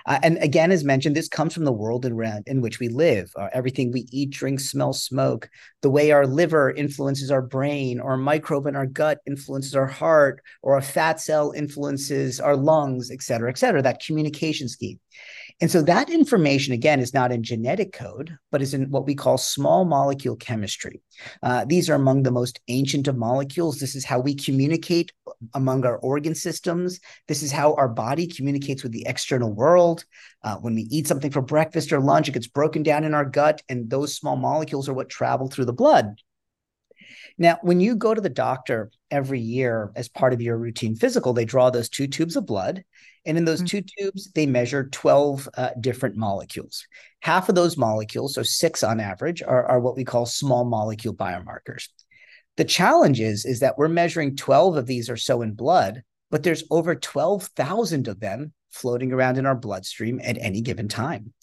Uh, 0.06 0.20
and 0.24 0.38
again, 0.38 0.72
as 0.72 0.86
mentioned, 0.86 1.16
this 1.16 1.28
comes 1.28 1.54
from 1.54 1.66
the 1.66 1.74
world 1.74 2.06
in, 2.06 2.44
in 2.48 2.62
which 2.62 2.80
we 2.80 2.88
live. 2.88 3.32
Uh, 3.36 3.50
everything 3.52 3.92
we 3.92 4.08
eat, 4.12 4.30
drink, 4.30 4.62
smell, 4.62 4.94
smoke, 4.94 5.50
the 5.82 5.90
way 5.90 6.12
our 6.12 6.26
liver 6.26 6.72
influences 6.72 7.30
our 7.30 7.42
brain, 7.42 8.00
or 8.00 8.14
a 8.14 8.18
microbe 8.18 8.66
in 8.66 8.78
our 8.78 8.88
gut 8.88 9.20
influences 9.28 9.76
our 9.76 9.88
heart, 9.88 10.42
or 10.62 10.78
a 10.78 10.82
fat 10.82 11.20
cell 11.20 11.52
influences 11.52 12.40
our 12.40 12.56
lungs, 12.56 13.12
etc 13.12 13.25
cetera, 13.26 13.50
et 13.50 13.58
cetera, 13.58 13.82
that 13.82 14.04
communication 14.06 14.70
scheme. 14.70 15.00
And 15.62 15.72
so 15.72 15.82
that 15.84 16.10
information, 16.10 16.74
again, 16.74 17.00
is 17.00 17.14
not 17.14 17.32
in 17.32 17.42
genetic 17.42 17.94
code, 17.94 18.38
but 18.52 18.62
is 18.62 18.74
in 18.74 18.92
what 18.92 19.06
we 19.06 19.16
call 19.16 19.38
small 19.38 19.86
molecule 19.86 20.36
chemistry. 20.36 21.02
Uh, 21.42 21.64
these 21.66 21.90
are 21.90 21.96
among 21.96 22.24
the 22.24 22.32
most 22.32 22.60
ancient 22.68 23.08
of 23.08 23.16
molecules. 23.16 23.80
This 23.80 23.96
is 23.96 24.04
how 24.04 24.20
we 24.20 24.36
communicate 24.36 25.14
among 25.54 25.86
our 25.86 25.98
organ 25.98 26.36
systems. 26.36 27.00
This 27.28 27.42
is 27.42 27.52
how 27.52 27.74
our 27.76 27.88
body 27.88 28.28
communicates 28.28 28.84
with 28.84 28.92
the 28.92 29.06
external 29.08 29.52
world. 29.54 30.04
Uh, 30.44 30.58
when 30.58 30.76
we 30.76 30.84
eat 30.92 31.08
something 31.08 31.32
for 31.32 31.42
breakfast 31.42 31.94
or 31.94 32.02
lunch, 32.02 32.28
it 32.28 32.34
gets 32.34 32.48
broken 32.48 32.84
down 32.84 33.04
in 33.04 33.14
our 33.14 33.26
gut, 33.26 33.62
and 33.70 33.90
those 33.90 34.16
small 34.16 34.36
molecules 34.36 34.90
are 34.90 34.94
what 34.94 35.10
travel 35.10 35.48
through 35.48 35.66
the 35.66 35.74
blood. 35.74 36.22
Now, 37.38 37.60
when 37.62 37.80
you 37.80 37.96
go 37.96 38.14
to 38.14 38.22
the 38.22 38.30
doctor 38.30 38.92
every 39.12 39.40
year 39.40 39.92
as 39.96 40.08
part 40.08 40.34
of 40.34 40.42
your 40.42 40.58
routine 40.58 40.96
physical, 40.96 41.34
they 41.34 41.46
draw 41.46 41.70
those 41.70 41.90
two 41.90 42.08
tubes 42.08 42.36
of 42.36 42.46
blood. 42.46 42.84
And 43.26 43.38
in 43.38 43.46
those 43.46 43.62
mm-hmm. 43.62 43.78
two 43.78 43.84
tubes, 43.98 44.32
they 44.32 44.46
measure 44.46 44.90
12 44.90 45.50
uh, 45.58 45.70
different 45.80 46.16
molecules. 46.16 46.86
Half 47.22 47.50
of 47.50 47.56
those 47.56 47.78
molecules, 47.78 48.36
so 48.36 48.44
six 48.44 48.84
on 48.84 49.00
average, 49.00 49.42
are, 49.42 49.66
are 49.66 49.80
what 49.80 49.96
we 49.96 50.04
call 50.04 50.26
small 50.26 50.66
molecule 50.66 51.16
biomarkers. 51.16 51.88
The 52.58 52.66
challenge 52.66 53.20
is, 53.20 53.46
is 53.46 53.60
that 53.62 53.78
we're 53.78 53.88
measuring 53.88 54.36
12 54.36 54.78
of 54.78 54.86
these 54.86 55.10
or 55.10 55.18
so 55.18 55.42
in 55.42 55.54
blood, 55.54 56.04
but 56.32 56.44
there's 56.44 56.64
over 56.70 56.96
12,000 56.96 58.08
of 58.08 58.20
them 58.20 58.54
floating 58.76 59.12
around 59.12 59.38
in 59.38 59.46
our 59.46 59.56
bloodstream 59.56 60.20
at 60.24 60.38
any 60.40 60.62
given 60.62 60.88
time. 60.88 61.34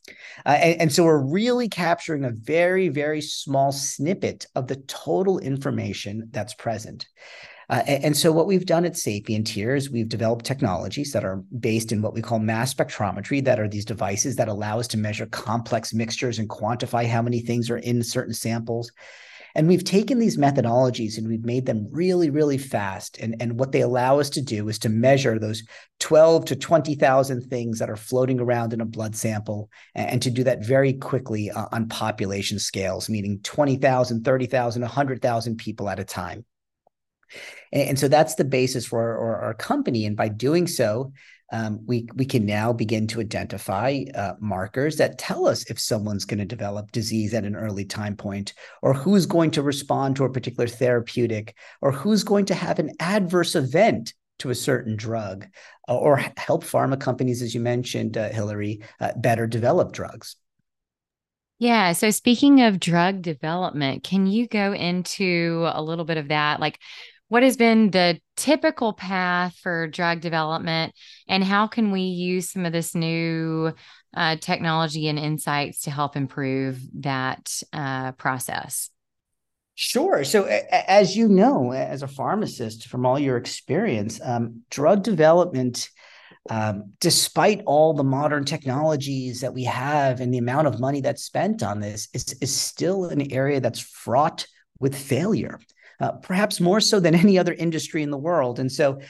Uh, 0.44 0.58
and, 0.60 0.80
and, 0.82 0.92
so 0.92 1.04
we're 1.04 1.24
really 1.24 1.68
capturing 1.68 2.24
a 2.24 2.30
very, 2.30 2.88
very 2.88 3.20
small 3.20 3.72
snippet 3.72 4.46
of 4.54 4.66
the 4.66 4.76
total 4.76 5.38
information 5.38 6.28
that's 6.30 6.54
present. 6.54 7.06
Uh, 7.70 7.82
and, 7.86 8.16
so 8.16 8.30
what 8.32 8.46
we've 8.46 8.66
done 8.66 8.84
at 8.84 8.96
Sapient 8.96 9.48
here 9.48 9.74
is 9.74 9.90
we've 9.90 10.08
developed 10.08 10.44
technologies 10.44 11.12
that 11.12 11.24
are 11.24 11.42
based 11.58 11.90
in 11.90 12.02
what 12.02 12.12
we 12.12 12.20
call 12.20 12.38
mass 12.38 12.74
spectrometry, 12.74 13.42
that 13.44 13.58
are 13.58 13.68
these 13.68 13.86
devices 13.86 14.36
that 14.36 14.48
allow 14.48 14.78
us 14.78 14.88
to 14.88 14.98
measure 14.98 15.26
complex 15.26 15.94
mixtures 15.94 16.38
and 16.38 16.50
quantify 16.50 17.06
how 17.06 17.22
many 17.22 17.40
things 17.40 17.70
are 17.70 17.78
in 17.78 18.02
certain 18.02 18.34
samples. 18.34 18.92
And 19.54 19.68
we've 19.68 19.84
taken 19.84 20.18
these 20.18 20.38
methodologies 20.38 21.18
and 21.18 21.28
we've 21.28 21.44
made 21.44 21.66
them 21.66 21.88
really, 21.90 22.30
really 22.30 22.58
fast. 22.58 23.18
And, 23.18 23.36
and 23.40 23.58
what 23.58 23.72
they 23.72 23.80
allow 23.80 24.18
us 24.18 24.30
to 24.30 24.42
do 24.42 24.68
is 24.68 24.78
to 24.80 24.88
measure 24.88 25.38
those 25.38 25.62
12 26.00 26.46
to 26.46 26.56
20,000 26.56 27.42
things 27.42 27.78
that 27.78 27.90
are 27.90 27.96
floating 27.96 28.40
around 28.40 28.72
in 28.72 28.80
a 28.80 28.86
blood 28.86 29.14
sample 29.14 29.70
and, 29.94 30.10
and 30.10 30.22
to 30.22 30.30
do 30.30 30.44
that 30.44 30.64
very 30.64 30.92
quickly 30.92 31.50
uh, 31.50 31.66
on 31.72 31.88
population 31.88 32.58
scales, 32.58 33.08
meaning 33.08 33.40
20,000, 33.42 34.24
30,000, 34.24 34.82
100,000 34.82 35.56
people 35.56 35.88
at 35.88 35.98
a 35.98 36.04
time. 36.04 36.44
And, 37.72 37.90
and, 37.90 37.98
so 37.98 38.08
that's 38.08 38.34
the 38.34 38.44
basis 38.44 38.86
for 38.86 39.00
our, 39.00 39.42
our 39.42 39.54
company. 39.54 40.06
And 40.06 40.16
by 40.16 40.28
doing 40.28 40.66
so, 40.66 41.12
um, 41.52 41.80
we 41.86 42.08
we 42.14 42.24
can 42.24 42.46
now 42.46 42.72
begin 42.72 43.06
to 43.08 43.20
identify 43.20 44.00
uh, 44.14 44.32
markers 44.40 44.96
that 44.96 45.18
tell 45.18 45.46
us 45.46 45.70
if 45.70 45.78
someone's 45.78 46.24
going 46.24 46.38
to 46.38 46.46
develop 46.46 46.90
disease 46.92 47.34
at 47.34 47.44
an 47.44 47.54
early 47.54 47.84
time 47.84 48.16
point, 48.16 48.54
or 48.80 48.94
who's 48.94 49.26
going 49.26 49.50
to 49.52 49.62
respond 49.62 50.16
to 50.16 50.24
a 50.24 50.32
particular 50.32 50.66
therapeutic, 50.66 51.54
or 51.82 51.92
who's 51.92 52.24
going 52.24 52.46
to 52.46 52.54
have 52.54 52.78
an 52.78 52.90
adverse 52.98 53.54
event 53.54 54.14
to 54.38 54.50
a 54.50 54.54
certain 54.54 54.96
drug, 54.96 55.46
uh, 55.88 55.96
or 55.96 56.16
help 56.36 56.64
pharma 56.64 56.98
companies, 56.98 57.42
as 57.42 57.54
you 57.54 57.60
mentioned, 57.60 58.16
uh, 58.16 58.30
Hillary, 58.30 58.80
uh, 58.98 59.12
better 59.16 59.46
develop 59.46 59.92
drugs. 59.92 60.36
Yeah. 61.58 61.92
So, 61.92 62.10
speaking 62.10 62.62
of 62.62 62.80
drug 62.80 63.22
development, 63.22 64.02
can 64.02 64.26
you 64.26 64.48
go 64.48 64.72
into 64.72 65.70
a 65.72 65.80
little 65.80 66.04
bit 66.04 66.16
of 66.16 66.28
that? 66.28 66.58
Like, 66.58 66.80
what 67.32 67.42
has 67.42 67.56
been 67.56 67.90
the 67.92 68.20
typical 68.36 68.92
path 68.92 69.56
for 69.62 69.86
drug 69.86 70.20
development 70.20 70.92
and 71.26 71.42
how 71.42 71.66
can 71.66 71.90
we 71.90 72.02
use 72.02 72.50
some 72.50 72.66
of 72.66 72.74
this 72.74 72.94
new 72.94 73.72
uh, 74.14 74.36
technology 74.36 75.08
and 75.08 75.18
insights 75.18 75.80
to 75.80 75.90
help 75.90 76.14
improve 76.14 76.78
that 77.00 77.50
uh, 77.72 78.12
process 78.12 78.90
Sure. 79.74 80.22
So, 80.22 80.44
as 80.44 81.16
you 81.16 81.28
know, 81.28 81.72
as 81.72 82.02
a 82.02 82.06
pharmacist, 82.06 82.88
from 82.88 83.06
all 83.06 83.18
your 83.18 83.38
experience, 83.38 84.20
um, 84.22 84.60
drug 84.70 85.02
development, 85.02 85.88
um, 86.50 86.92
despite 87.00 87.62
all 87.64 87.94
the 87.94 88.04
modern 88.04 88.44
technologies 88.44 89.40
that 89.40 89.54
we 89.54 89.64
have 89.64 90.20
and 90.20 90.32
the 90.32 90.38
amount 90.38 90.66
of 90.66 90.78
money 90.78 91.00
that's 91.00 91.24
spent 91.24 91.62
on 91.62 91.80
this, 91.80 92.08
is, 92.12 92.34
is 92.42 92.54
still 92.54 93.06
an 93.06 93.32
area 93.32 93.60
that's 93.60 93.80
fraught 93.80 94.46
with 94.78 94.94
failure 94.94 95.58
uh, 96.00 96.12
perhaps 96.12 96.60
more 96.60 96.80
so 96.80 97.00
than 97.00 97.14
any 97.14 97.38
other 97.38 97.54
industry 97.54 98.02
in 98.02 98.10
the 98.10 98.18
world. 98.18 98.58
And 98.58 98.70
so, 98.70 99.00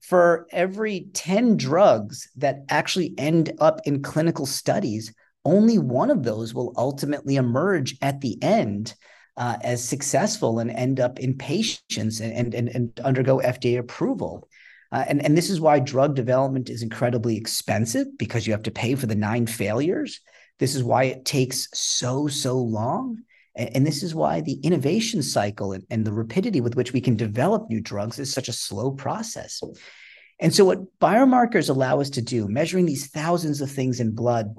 for 0.00 0.46
every 0.52 1.08
10 1.12 1.56
drugs 1.56 2.30
that 2.36 2.64
actually 2.68 3.14
end 3.18 3.52
up 3.58 3.80
in 3.84 4.00
clinical 4.00 4.46
studies, 4.46 5.12
only 5.44 5.78
one 5.78 6.10
of 6.10 6.22
those 6.22 6.54
will 6.54 6.72
ultimately 6.76 7.36
emerge 7.36 7.96
at 8.00 8.20
the 8.20 8.40
end 8.42 8.94
uh, 9.36 9.56
as 9.62 9.82
successful 9.82 10.58
and 10.58 10.70
end 10.70 11.00
up 11.00 11.18
in 11.18 11.36
patients 11.36 12.20
and, 12.20 12.54
and, 12.54 12.68
and 12.68 13.00
undergo 13.00 13.38
FDA 13.38 13.78
approval. 13.78 14.48
Uh, 14.90 15.04
and, 15.06 15.24
and 15.24 15.36
this 15.36 15.50
is 15.50 15.60
why 15.60 15.78
drug 15.78 16.14
development 16.14 16.70
is 16.70 16.82
incredibly 16.82 17.36
expensive 17.36 18.06
because 18.18 18.46
you 18.46 18.52
have 18.52 18.62
to 18.62 18.70
pay 18.70 18.94
for 18.94 19.06
the 19.06 19.14
nine 19.14 19.46
failures. 19.46 20.20
This 20.58 20.74
is 20.74 20.82
why 20.82 21.04
it 21.04 21.24
takes 21.24 21.68
so, 21.72 22.26
so 22.26 22.56
long. 22.56 23.22
And, 23.58 23.70
and 23.76 23.86
this 23.86 24.02
is 24.02 24.14
why 24.14 24.40
the 24.40 24.54
innovation 24.62 25.22
cycle 25.22 25.72
and, 25.72 25.84
and 25.90 26.06
the 26.06 26.12
rapidity 26.12 26.62
with 26.62 26.76
which 26.76 26.94
we 26.94 27.02
can 27.02 27.16
develop 27.16 27.68
new 27.68 27.80
drugs 27.80 28.18
is 28.18 28.32
such 28.32 28.48
a 28.48 28.52
slow 28.54 28.92
process. 28.92 29.60
And 30.40 30.54
so, 30.54 30.64
what 30.64 30.98
biomarkers 31.00 31.68
allow 31.68 32.00
us 32.00 32.10
to 32.10 32.22
do, 32.22 32.48
measuring 32.48 32.86
these 32.86 33.08
thousands 33.08 33.60
of 33.60 33.70
things 33.70 34.00
in 34.00 34.14
blood, 34.14 34.54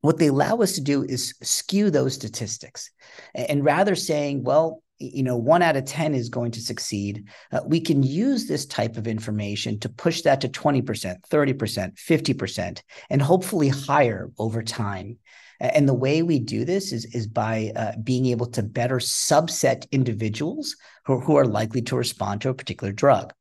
what 0.00 0.18
they 0.18 0.26
allow 0.26 0.58
us 0.58 0.72
to 0.72 0.82
do 0.82 1.02
is 1.04 1.34
skew 1.42 1.88
those 1.88 2.14
statistics. 2.14 2.90
And 3.34 3.64
rather 3.64 3.94
saying, 3.94 4.42
well, 4.42 4.82
you 4.98 5.22
know, 5.22 5.36
one 5.36 5.62
out 5.62 5.76
of 5.76 5.84
10 5.86 6.14
is 6.14 6.28
going 6.28 6.52
to 6.52 6.60
succeed, 6.60 7.28
uh, 7.52 7.60
we 7.66 7.80
can 7.80 8.02
use 8.02 8.46
this 8.46 8.66
type 8.66 8.96
of 8.96 9.06
information 9.06 9.78
to 9.80 9.88
push 9.88 10.22
that 10.22 10.40
to 10.42 10.48
20%, 10.48 10.82
30%, 11.28 11.94
50%, 11.94 12.80
and 13.10 13.22
hopefully 13.22 13.68
higher 13.68 14.30
over 14.38 14.62
time. 14.62 15.18
And 15.72 15.88
the 15.88 15.94
way 15.94 16.22
we 16.22 16.38
do 16.38 16.64
this 16.64 16.92
is, 16.92 17.04
is 17.14 17.26
by 17.26 17.72
uh, 17.74 17.92
being 18.02 18.26
able 18.26 18.46
to 18.46 18.62
better 18.62 18.96
subset 18.96 19.90
individuals 19.92 20.76
who, 21.06 21.20
who 21.20 21.36
are 21.36 21.46
likely 21.46 21.82
to 21.82 21.96
respond 21.96 22.40
to 22.42 22.50
a 22.50 22.54
particular 22.54 22.92
drug. 22.92 23.32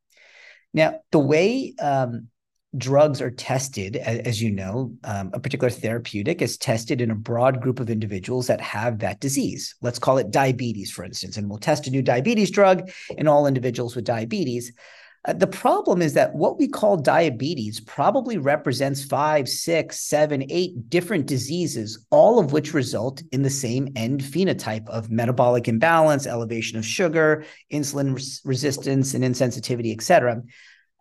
Now, 0.74 1.02
the 1.12 1.20
way 1.20 1.76
um, 1.80 2.30
drugs 2.78 3.22
are 3.22 3.32
tested, 3.32 3.96
as, 3.96 4.20
as 4.20 4.42
you 4.42 4.52
know, 4.52 4.94
um, 5.04 5.32
a 5.34 5.40
particular 5.40 5.70
therapeutic 5.70 6.42
is 6.42 6.58
tested 6.58 7.02
in 7.02 7.12
a 7.12 7.16
broad 7.16 7.62
group 7.62 7.80
of 7.80 7.90
individuals 7.90 8.48
that 8.48 8.62
have 8.62 9.00
that 9.00 9.20
disease. 9.20 9.76
Let's 9.82 10.00
call 10.00 10.18
it 10.18 10.32
diabetes, 10.32 10.92
for 10.92 11.04
instance, 11.04 11.38
and 11.38 11.50
we'll 11.50 11.60
test 11.60 11.88
a 11.88 11.92
new 11.92 12.02
diabetes 12.02 12.52
drug 12.52 12.90
in 13.18 13.28
all 13.28 13.48
individuals 13.48 13.96
with 13.96 14.06
diabetes. 14.06 14.74
Uh, 15.26 15.32
the 15.32 15.48
problem 15.48 16.02
is 16.02 16.14
that 16.14 16.36
what 16.36 16.60
we 16.60 16.68
call 16.68 16.98
diabetes 16.98 17.80
probably 17.80 18.38
represents 18.38 19.06
five, 19.06 19.48
six, 19.48 20.02
seven, 20.02 20.44
eight 20.50 20.90
different 20.90 21.26
diseases, 21.26 22.06
all 22.10 22.40
of 22.40 22.52
which 22.52 22.74
result 22.74 23.24
in 23.32 23.42
the 23.42 23.50
same 23.50 23.88
end 23.96 24.22
phenotype 24.22 24.88
of 24.90 25.10
metabolic 25.10 25.70
imbalance, 25.70 26.28
elevation 26.28 26.78
of 26.78 26.86
sugar, 26.86 27.46
insulin 27.72 28.14
res- 28.14 28.42
resistance, 28.44 29.14
and 29.14 29.24
insensitivity, 29.24 29.94
et 29.94 30.02
cetera. 30.02 30.42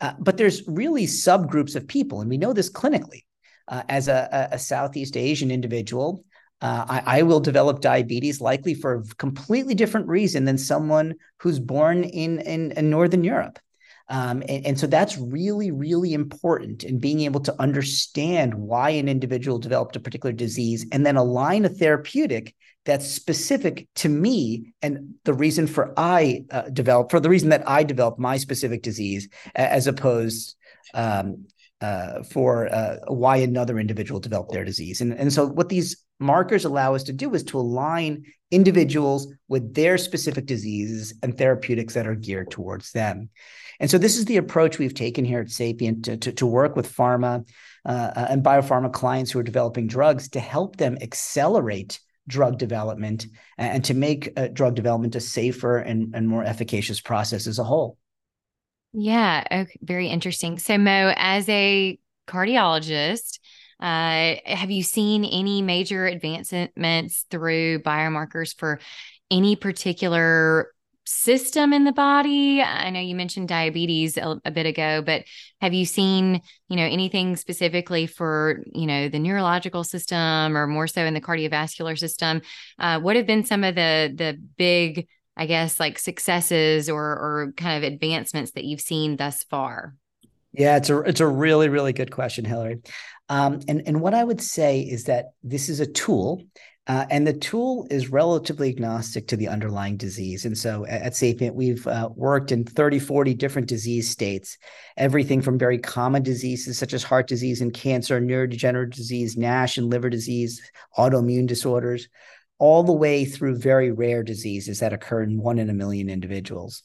Uh, 0.00 0.12
but 0.20 0.36
there's 0.36 0.66
really 0.68 1.06
subgroups 1.06 1.74
of 1.74 1.88
people, 1.88 2.20
and 2.20 2.30
we 2.30 2.38
know 2.38 2.52
this 2.52 2.70
clinically. 2.70 3.24
Uh, 3.68 3.82
as 3.88 4.08
a, 4.08 4.48
a, 4.50 4.58
Southeast 4.58 5.16
Asian 5.16 5.52
individual, 5.52 6.24
uh, 6.60 6.84
I, 6.88 7.18
I, 7.18 7.22
will 7.22 7.38
develop 7.38 7.80
diabetes 7.80 8.40
likely 8.40 8.74
for 8.74 8.96
a 8.96 9.14
completely 9.14 9.74
different 9.76 10.08
reason 10.08 10.44
than 10.44 10.58
someone 10.58 11.14
who's 11.38 11.60
born 11.60 12.02
in, 12.02 12.40
in, 12.40 12.72
in 12.72 12.90
Northern 12.90 13.22
Europe. 13.22 13.60
Um, 14.08 14.42
and, 14.48 14.66
and, 14.66 14.78
so 14.78 14.86
that's 14.86 15.16
really, 15.16 15.70
really 15.70 16.12
important 16.12 16.84
in 16.84 16.98
being 16.98 17.20
able 17.20 17.40
to 17.40 17.54
understand 17.60 18.54
why 18.54 18.90
an 18.90 19.08
individual 19.08 19.58
developed 19.58 19.96
a 19.96 20.00
particular 20.00 20.32
disease 20.32 20.86
and 20.92 21.06
then 21.06 21.16
align 21.16 21.64
a 21.64 21.68
therapeutic 21.68 22.54
that's 22.84 23.06
specific 23.06 23.86
to 23.94 24.08
me 24.08 24.72
and 24.82 25.14
the 25.24 25.32
reason 25.32 25.66
for 25.66 25.94
I 25.96 26.44
uh, 26.50 26.62
develop 26.70 27.10
for 27.10 27.20
the 27.20 27.28
reason 27.28 27.50
that 27.50 27.68
I 27.68 27.84
developed 27.84 28.18
my 28.18 28.36
specific 28.36 28.82
disease 28.82 29.28
as 29.54 29.86
opposed 29.86 30.56
um, 30.94 31.46
uh, 31.80 32.22
for 32.22 32.72
uh, 32.72 32.96
why 33.08 33.38
another 33.38 33.78
individual 33.78 34.20
developed 34.20 34.52
their 34.52 34.64
disease. 34.64 35.00
And, 35.00 35.12
and 35.14 35.32
so 35.32 35.46
what 35.46 35.68
these 35.68 36.04
markers 36.18 36.64
allow 36.64 36.94
us 36.94 37.02
to 37.04 37.12
do 37.12 37.34
is 37.34 37.42
to 37.44 37.58
align 37.58 38.24
individuals 38.50 39.26
with 39.48 39.74
their 39.74 39.98
specific 39.98 40.46
diseases 40.46 41.14
and 41.22 41.36
therapeutics 41.36 41.94
that 41.94 42.06
are 42.06 42.14
geared 42.14 42.50
towards 42.50 42.92
them. 42.92 43.30
And 43.80 43.90
so 43.90 43.98
this 43.98 44.16
is 44.16 44.24
the 44.24 44.36
approach 44.36 44.78
we've 44.78 44.94
taken 44.94 45.24
here 45.24 45.40
at 45.40 45.50
Sapient 45.50 46.04
to, 46.04 46.16
to, 46.16 46.32
to 46.32 46.46
work 46.46 46.76
with 46.76 46.94
pharma 46.94 47.46
uh, 47.84 48.26
and 48.28 48.42
biopharma 48.42 48.92
clients 48.92 49.30
who 49.30 49.38
are 49.38 49.44
developing 49.44 49.86
drugs 49.86 50.28
to 50.30 50.40
help 50.40 50.76
them 50.76 50.96
accelerate 51.00 52.00
drug 52.28 52.58
development 52.58 53.26
and 53.58 53.84
to 53.84 53.94
make 53.94 54.32
uh, 54.36 54.48
drug 54.48 54.74
development 54.74 55.16
a 55.16 55.20
safer 55.20 55.78
and, 55.78 56.14
and 56.14 56.28
more 56.28 56.44
efficacious 56.44 57.00
process 57.00 57.46
as 57.46 57.58
a 57.58 57.64
whole. 57.64 57.98
Yeah, 58.92 59.44
okay, 59.50 59.78
very 59.82 60.08
interesting. 60.08 60.58
So, 60.58 60.78
Mo, 60.78 61.12
as 61.16 61.48
a 61.48 61.98
cardiologist, 62.28 63.38
uh, 63.80 64.36
have 64.44 64.70
you 64.70 64.82
seen 64.82 65.24
any 65.24 65.62
major 65.62 66.06
advancements 66.06 67.24
through 67.30 67.80
biomarkers 67.80 68.56
for 68.56 68.80
any 69.30 69.56
particular 69.56 70.71
system 71.04 71.72
in 71.72 71.84
the 71.84 71.92
body? 71.92 72.62
I 72.62 72.90
know 72.90 73.00
you 73.00 73.14
mentioned 73.14 73.48
diabetes 73.48 74.16
a, 74.16 74.40
a, 74.44 74.50
bit 74.50 74.66
ago, 74.66 75.02
but 75.04 75.24
have 75.60 75.74
you 75.74 75.84
seen, 75.84 76.40
you 76.68 76.76
know, 76.76 76.84
anything 76.84 77.36
specifically 77.36 78.06
for, 78.06 78.62
you 78.72 78.86
know, 78.86 79.08
the 79.08 79.18
neurological 79.18 79.84
system 79.84 80.56
or 80.56 80.66
more 80.66 80.86
so 80.86 81.04
in 81.04 81.14
the 81.14 81.20
cardiovascular 81.20 81.98
system? 81.98 82.42
Uh, 82.78 83.00
what 83.00 83.16
have 83.16 83.26
been 83.26 83.44
some 83.44 83.64
of 83.64 83.74
the 83.74 84.12
the 84.14 84.40
big 84.56 85.06
I 85.36 85.46
guess, 85.46 85.80
like 85.80 85.98
successes 85.98 86.88
or 86.88 87.02
or 87.02 87.52
kind 87.56 87.82
of 87.82 87.90
advancements 87.90 88.52
that 88.52 88.64
you've 88.64 88.80
seen 88.80 89.16
thus 89.16 89.44
far? 89.44 89.94
Yeah, 90.52 90.76
it's 90.76 90.90
a 90.90 91.00
it's 91.00 91.20
a 91.20 91.26
really 91.26 91.68
really 91.68 91.92
good 91.92 92.10
question, 92.10 92.44
Hillary. 92.44 92.80
Um, 93.28 93.60
and 93.66 93.82
and 93.86 94.00
what 94.00 94.14
I 94.14 94.22
would 94.22 94.42
say 94.42 94.80
is 94.80 95.04
that 95.04 95.32
this 95.42 95.68
is 95.68 95.80
a 95.80 95.86
tool 95.86 96.42
uh, 96.88 97.06
and 97.10 97.24
the 97.24 97.32
tool 97.32 97.86
is 97.90 98.10
relatively 98.10 98.68
agnostic 98.68 99.28
to 99.28 99.36
the 99.36 99.46
underlying 99.46 99.96
disease. 99.96 100.44
And 100.44 100.58
so 100.58 100.84
at, 100.86 101.22
at 101.22 101.54
we've 101.54 101.86
uh, 101.86 102.08
worked 102.16 102.50
in 102.50 102.64
30, 102.64 102.98
40 102.98 103.34
different 103.34 103.68
disease 103.68 104.10
states, 104.10 104.58
everything 104.96 105.42
from 105.42 105.58
very 105.58 105.78
common 105.78 106.24
diseases 106.24 106.78
such 106.78 106.92
as 106.92 107.04
heart 107.04 107.28
disease 107.28 107.60
and 107.60 107.72
cancer, 107.72 108.20
neurodegenerative 108.20 108.94
disease, 108.94 109.36
NASH 109.36 109.78
and 109.78 109.90
liver 109.90 110.10
disease, 110.10 110.60
autoimmune 110.98 111.46
disorders, 111.46 112.08
all 112.58 112.82
the 112.82 112.92
way 112.92 113.24
through 113.24 113.58
very 113.58 113.92
rare 113.92 114.24
diseases 114.24 114.80
that 114.80 114.92
occur 114.92 115.22
in 115.22 115.40
one 115.40 115.60
in 115.60 115.70
a 115.70 115.74
million 115.74 116.10
individuals. 116.10 116.82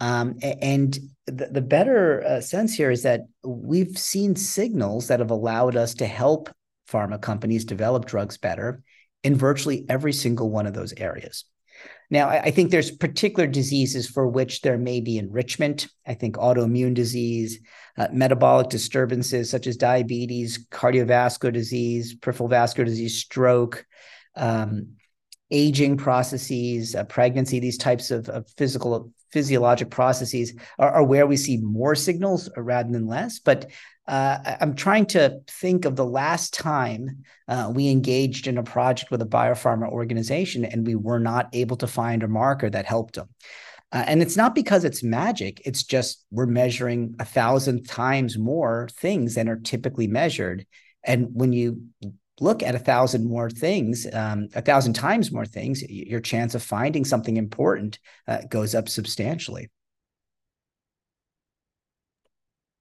Um, 0.00 0.38
and 0.42 0.98
the, 1.26 1.46
the 1.46 1.62
better 1.62 2.22
uh, 2.22 2.40
sense 2.40 2.74
here 2.74 2.90
is 2.90 3.02
that 3.02 3.22
we've 3.42 3.98
seen 3.98 4.34
signals 4.34 5.08
that 5.08 5.20
have 5.20 5.30
allowed 5.30 5.76
us 5.76 5.94
to 5.94 6.06
help 6.06 6.48
pharma 6.90 7.20
companies 7.20 7.64
develop 7.64 8.06
drugs 8.06 8.38
better 8.38 8.82
in 9.26 9.34
virtually 9.34 9.84
every 9.88 10.12
single 10.12 10.48
one 10.48 10.66
of 10.66 10.72
those 10.72 10.92
areas. 10.96 11.44
Now, 12.10 12.28
I, 12.28 12.52
think 12.52 12.70
there's 12.70 12.92
particular 12.92 13.48
diseases 13.48 14.08
for 14.08 14.28
which 14.28 14.60
there 14.60 14.78
may 14.78 15.00
be 15.00 15.18
enrichment. 15.18 15.88
I 16.06 16.14
think 16.14 16.36
autoimmune 16.36 16.94
disease, 16.94 17.58
uh, 17.98 18.06
metabolic 18.12 18.68
disturbances 18.68 19.50
such 19.50 19.66
as 19.66 19.76
diabetes, 19.76 20.64
cardiovascular 20.68 21.52
disease, 21.52 22.14
peripheral 22.14 22.48
vascular 22.48 22.84
disease, 22.84 23.18
stroke, 23.18 23.84
um, 24.36 24.90
aging 25.50 25.96
processes, 25.96 26.94
uh, 26.94 27.02
pregnancy, 27.02 27.58
these 27.58 27.78
types 27.78 28.12
of, 28.12 28.28
of 28.28 28.48
physical 28.56 29.12
physiologic 29.32 29.90
processes 29.90 30.54
are, 30.78 30.92
are, 30.92 31.02
where 31.02 31.26
we 31.26 31.36
see 31.36 31.56
more 31.56 31.96
signals 31.96 32.48
rather 32.56 32.92
than 32.92 33.08
less. 33.08 33.40
But 33.40 33.66
uh, 34.08 34.56
I'm 34.60 34.74
trying 34.74 35.06
to 35.06 35.40
think 35.48 35.84
of 35.84 35.96
the 35.96 36.04
last 36.04 36.54
time 36.54 37.24
uh, 37.48 37.72
we 37.74 37.88
engaged 37.88 38.46
in 38.46 38.58
a 38.58 38.62
project 38.62 39.10
with 39.10 39.20
a 39.20 39.26
biopharma 39.26 39.88
organization 39.88 40.64
and 40.64 40.86
we 40.86 40.94
were 40.94 41.18
not 41.18 41.48
able 41.52 41.76
to 41.78 41.86
find 41.86 42.22
a 42.22 42.28
marker 42.28 42.70
that 42.70 42.86
helped 42.86 43.16
them. 43.16 43.28
Uh, 43.92 44.04
and 44.06 44.22
it's 44.22 44.36
not 44.36 44.54
because 44.54 44.84
it's 44.84 45.02
magic, 45.02 45.62
it's 45.64 45.82
just 45.82 46.24
we're 46.30 46.46
measuring 46.46 47.14
a 47.18 47.24
thousand 47.24 47.88
times 47.88 48.36
more 48.36 48.88
things 48.92 49.34
than 49.34 49.48
are 49.48 49.58
typically 49.58 50.06
measured. 50.06 50.66
And 51.04 51.28
when 51.32 51.52
you 51.52 51.82
look 52.40 52.62
at 52.62 52.74
a 52.74 52.80
thousand 52.80 53.26
more 53.28 53.48
things, 53.48 54.06
um, 54.12 54.48
a 54.54 54.60
thousand 54.60 54.94
times 54.94 55.32
more 55.32 55.46
things, 55.46 55.82
your 55.88 56.20
chance 56.20 56.54
of 56.54 56.62
finding 56.62 57.04
something 57.04 57.36
important 57.36 57.98
uh, 58.28 58.42
goes 58.48 58.74
up 58.74 58.88
substantially. 58.88 59.70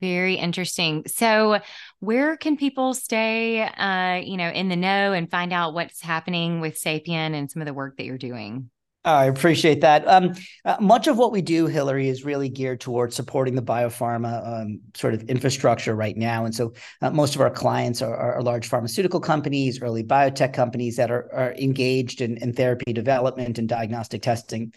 Very 0.06 0.36
interesting. 0.36 1.04
So, 1.08 1.62
where 2.00 2.38
can 2.38 2.58
people 2.58 2.94
stay, 2.94 3.64
uh, 3.64 4.22
you 4.24 4.38
know, 4.38 4.50
in 4.50 4.70
the 4.70 4.76
know 4.76 5.14
and 5.14 5.32
find 5.32 5.52
out 5.52 5.74
what's 5.74 6.00
happening 6.00 6.62
with 6.62 6.78
Sapient 6.78 7.34
and 7.34 7.50
some 7.50 7.64
of 7.64 7.66
the 7.66 7.74
work 7.74 7.98
that 7.98 8.06
you're 8.06 8.20
doing? 8.20 8.70
I 9.06 9.26
appreciate 9.26 9.82
that. 9.82 10.08
Um, 10.08 10.34
uh, 10.66 10.78
much 10.80 11.06
of 11.06 11.16
what 11.16 11.32
we 11.32 11.44
do, 11.44 11.68
Hillary, 11.68 12.10
is 12.10 12.26
really 12.26 12.50
geared 12.50 12.82
towards 12.82 13.16
supporting 13.16 13.54
the 13.54 13.62
biopharma 13.62 14.62
um, 14.62 14.80
sort 14.96 15.14
of 15.14 15.22
infrastructure 15.30 15.96
right 15.96 16.18
now. 16.18 16.46
And 16.46 16.56
so 16.56 16.74
uh, 17.04 17.12
most 17.12 17.36
of 17.36 17.42
our 17.42 17.52
clients 17.52 18.02
are, 18.02 18.16
are, 18.16 18.42
large 18.42 18.68
pharmaceutical 18.68 19.20
companies, 19.20 19.80
early 19.80 20.04
biotech 20.04 20.54
companies 20.54 20.96
that 20.98 21.12
are, 21.12 21.32
are 21.34 21.54
engaged 21.54 22.22
in, 22.22 22.38
in 22.38 22.52
therapy 22.52 22.94
development 22.94 23.60
and 23.60 23.70
diagnostic 23.70 24.24
testing. 24.24 24.74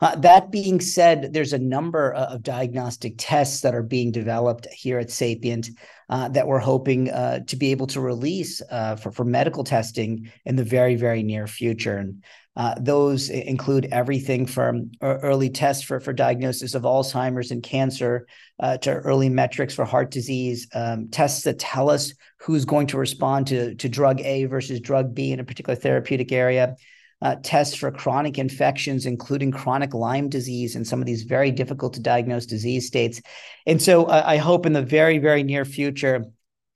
Uh, 0.00 0.14
that 0.16 0.52
being 0.52 0.80
said, 0.80 1.32
there's 1.32 1.52
a 1.52 1.58
number 1.58 2.12
of 2.14 2.42
diagnostic 2.42 3.14
tests 3.18 3.62
that 3.62 3.74
are 3.74 3.82
being 3.82 4.12
developed 4.12 4.66
here 4.72 4.98
at 5.00 5.10
Sapient 5.10 5.70
uh, 6.12 6.28
that 6.28 6.46
we're 6.46 6.58
hoping 6.58 7.10
uh, 7.10 7.40
to 7.46 7.56
be 7.56 7.70
able 7.70 7.86
to 7.86 7.98
release 7.98 8.60
uh, 8.70 8.94
for, 8.96 9.10
for 9.10 9.24
medical 9.24 9.64
testing 9.64 10.30
in 10.44 10.56
the 10.56 10.62
very, 10.62 10.94
very 10.94 11.22
near 11.22 11.46
future. 11.46 11.96
And 11.96 12.22
uh, 12.54 12.74
those 12.78 13.30
include 13.30 13.88
everything 13.90 14.44
from 14.44 14.90
early 15.00 15.48
tests 15.48 15.82
for, 15.82 16.00
for 16.00 16.12
diagnosis 16.12 16.74
of 16.74 16.82
Alzheimer's 16.82 17.50
and 17.50 17.62
cancer 17.62 18.26
uh, 18.60 18.76
to 18.76 18.92
early 18.92 19.30
metrics 19.30 19.74
for 19.74 19.86
heart 19.86 20.10
disease, 20.10 20.68
um, 20.74 21.08
tests 21.08 21.44
that 21.44 21.58
tell 21.58 21.88
us 21.88 22.12
who's 22.36 22.66
going 22.66 22.88
to 22.88 22.98
respond 22.98 23.46
to, 23.46 23.74
to 23.76 23.88
drug 23.88 24.20
A 24.20 24.44
versus 24.44 24.80
drug 24.80 25.14
B 25.14 25.32
in 25.32 25.40
a 25.40 25.44
particular 25.44 25.76
therapeutic 25.76 26.30
area, 26.30 26.76
uh, 27.22 27.36
tests 27.42 27.74
for 27.74 27.90
chronic 27.90 28.38
infections, 28.38 29.06
including 29.06 29.52
chronic 29.52 29.94
Lyme 29.94 30.28
disease 30.28 30.76
and 30.76 30.86
some 30.86 31.00
of 31.00 31.06
these 31.06 31.22
very 31.22 31.52
difficult 31.52 31.94
to 31.94 32.00
diagnose 32.00 32.46
disease 32.46 32.86
states. 32.86 33.22
And 33.64 33.80
so 33.80 34.04
uh, 34.04 34.22
I 34.26 34.36
hope 34.36 34.66
in 34.66 34.72
the 34.72 34.82
very, 34.82 35.18
very 35.18 35.44
near 35.44 35.64
future, 35.64 36.24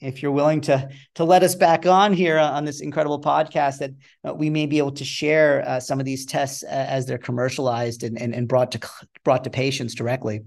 if 0.01 0.23
you're 0.23 0.33
willing 0.33 0.61
to 0.61 0.89
to 1.15 1.25
let 1.25 1.43
us 1.43 1.55
back 1.55 1.87
on 1.87 2.13
here 2.13 2.39
on 2.39 2.65
this 2.65 2.81
incredible 2.81 3.21
podcast 3.21 3.79
that 3.79 3.91
uh, 4.29 4.35
we 4.35 4.51
may 4.51 4.67
be 4.67 4.79
able 4.79 4.93
to 4.93 5.05
share 5.05 5.67
uh, 5.67 5.81
some 5.81 5.99
of 5.99 6.05
these 6.05 6.27
tests 6.27 6.63
uh, 6.63 6.67
as 6.67 7.07
they're 7.07 7.19
commercialized 7.19 8.03
and, 8.03 8.21
and, 8.21 8.35
and 8.35 8.47
brought 8.47 8.73
to 8.73 8.91
brought 9.25 9.43
to 9.45 9.51
patients 9.51 9.95
directly 9.95 10.43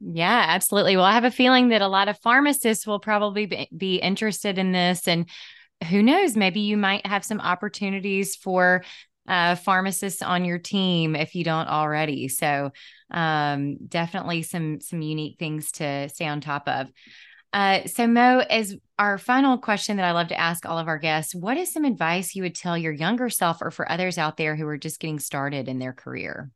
yeah 0.00 0.46
absolutely 0.48 0.96
well 0.96 1.04
i 1.04 1.12
have 1.12 1.24
a 1.24 1.30
feeling 1.30 1.68
that 1.68 1.80
a 1.80 1.86
lot 1.86 2.08
of 2.08 2.18
pharmacists 2.18 2.88
will 2.88 2.98
probably 2.98 3.46
be, 3.46 3.68
be 3.76 3.96
interested 3.96 4.58
in 4.58 4.72
this 4.72 5.06
and 5.06 5.28
who 5.88 6.02
knows 6.02 6.36
maybe 6.36 6.60
you 6.60 6.76
might 6.76 7.06
have 7.06 7.24
some 7.24 7.40
opportunities 7.40 8.36
for 8.36 8.84
uh, 9.28 9.54
pharmacists 9.54 10.22
on 10.22 10.44
your 10.44 10.58
team 10.58 11.14
if 11.14 11.34
you 11.34 11.44
don't 11.44 11.68
already 11.68 12.28
so 12.28 12.70
um, 13.10 13.76
definitely 13.86 14.42
some 14.42 14.80
some 14.80 15.02
unique 15.02 15.38
things 15.38 15.72
to 15.72 16.08
stay 16.08 16.26
on 16.26 16.40
top 16.40 16.68
of 16.68 16.88
uh, 17.52 17.84
so, 17.86 18.06
Mo, 18.06 18.38
as 18.48 18.76
our 18.98 19.18
final 19.18 19.58
question 19.58 19.96
that 19.96 20.04
I 20.04 20.12
love 20.12 20.28
to 20.28 20.38
ask 20.38 20.64
all 20.64 20.78
of 20.78 20.86
our 20.86 20.98
guests, 20.98 21.34
what 21.34 21.56
is 21.56 21.72
some 21.72 21.84
advice 21.84 22.34
you 22.34 22.44
would 22.44 22.54
tell 22.54 22.78
your 22.78 22.92
younger 22.92 23.28
self 23.28 23.60
or 23.60 23.70
for 23.70 23.90
others 23.90 24.18
out 24.18 24.36
there 24.36 24.54
who 24.54 24.66
are 24.68 24.78
just 24.78 25.00
getting 25.00 25.18
started 25.18 25.68
in 25.68 25.78
their 25.78 25.92
career? 25.92 26.50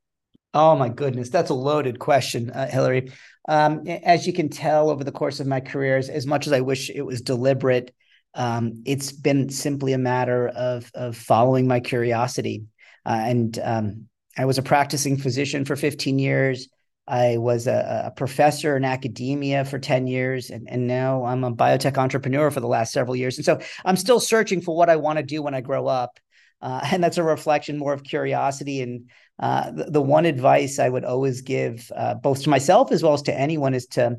Oh, 0.52 0.76
my 0.76 0.88
goodness. 0.88 1.30
That's 1.30 1.50
a 1.50 1.54
loaded 1.54 1.98
question, 1.98 2.50
uh, 2.50 2.68
Hillary. 2.68 3.10
Um, 3.48 3.86
as 3.88 4.24
you 4.26 4.32
can 4.32 4.48
tell 4.48 4.88
over 4.88 5.02
the 5.02 5.10
course 5.10 5.40
of 5.40 5.48
my 5.48 5.58
career, 5.58 5.96
as, 5.96 6.08
as 6.08 6.26
much 6.26 6.46
as 6.46 6.52
I 6.52 6.60
wish 6.60 6.90
it 6.90 7.02
was 7.02 7.20
deliberate, 7.22 7.92
um, 8.34 8.82
it's 8.84 9.12
been 9.12 9.48
simply 9.48 9.92
a 9.92 9.98
matter 9.98 10.48
of, 10.48 10.90
of 10.94 11.16
following 11.16 11.66
my 11.66 11.80
curiosity. 11.80 12.64
Uh, 13.06 13.20
and 13.20 13.58
um, 13.62 14.08
I 14.36 14.44
was 14.44 14.58
a 14.58 14.62
practicing 14.62 15.16
physician 15.16 15.64
for 15.64 15.76
15 15.76 16.18
years. 16.18 16.68
I 17.06 17.36
was 17.36 17.66
a, 17.66 18.04
a, 18.06 18.10
professor 18.12 18.76
in 18.76 18.84
academia 18.84 19.66
for 19.66 19.78
10 19.78 20.06
years, 20.06 20.48
and, 20.48 20.66
and 20.70 20.86
now 20.86 21.24
I'm 21.24 21.44
a 21.44 21.52
biotech 21.52 21.98
entrepreneur 21.98 22.50
for 22.50 22.60
the 22.60 22.66
last 22.66 22.92
several 22.94 23.14
years. 23.14 23.36
And 23.36 23.44
so 23.44 23.60
I'm 23.84 23.96
still 23.96 24.18
searching 24.18 24.62
for 24.62 24.74
what 24.74 24.88
I 24.88 24.96
want 24.96 25.18
to 25.18 25.22
do 25.22 25.42
when 25.42 25.54
I 25.54 25.60
grow 25.60 25.86
up. 25.86 26.18
Uh, 26.62 26.80
and 26.90 27.04
that's 27.04 27.18
a 27.18 27.22
reflection 27.22 27.76
more 27.76 27.92
of 27.92 28.02
curiosity. 28.02 28.80
And 28.80 29.10
uh, 29.38 29.70
the, 29.70 29.84
the, 29.84 30.02
one 30.02 30.24
advice 30.24 30.78
I 30.78 30.88
would 30.88 31.04
always 31.04 31.42
give, 31.42 31.90
uh, 31.94 32.14
both 32.14 32.44
to 32.44 32.48
myself 32.48 32.90
as 32.90 33.02
well 33.02 33.12
as 33.12 33.22
to 33.22 33.38
anyone, 33.38 33.74
is 33.74 33.86
to 33.88 34.16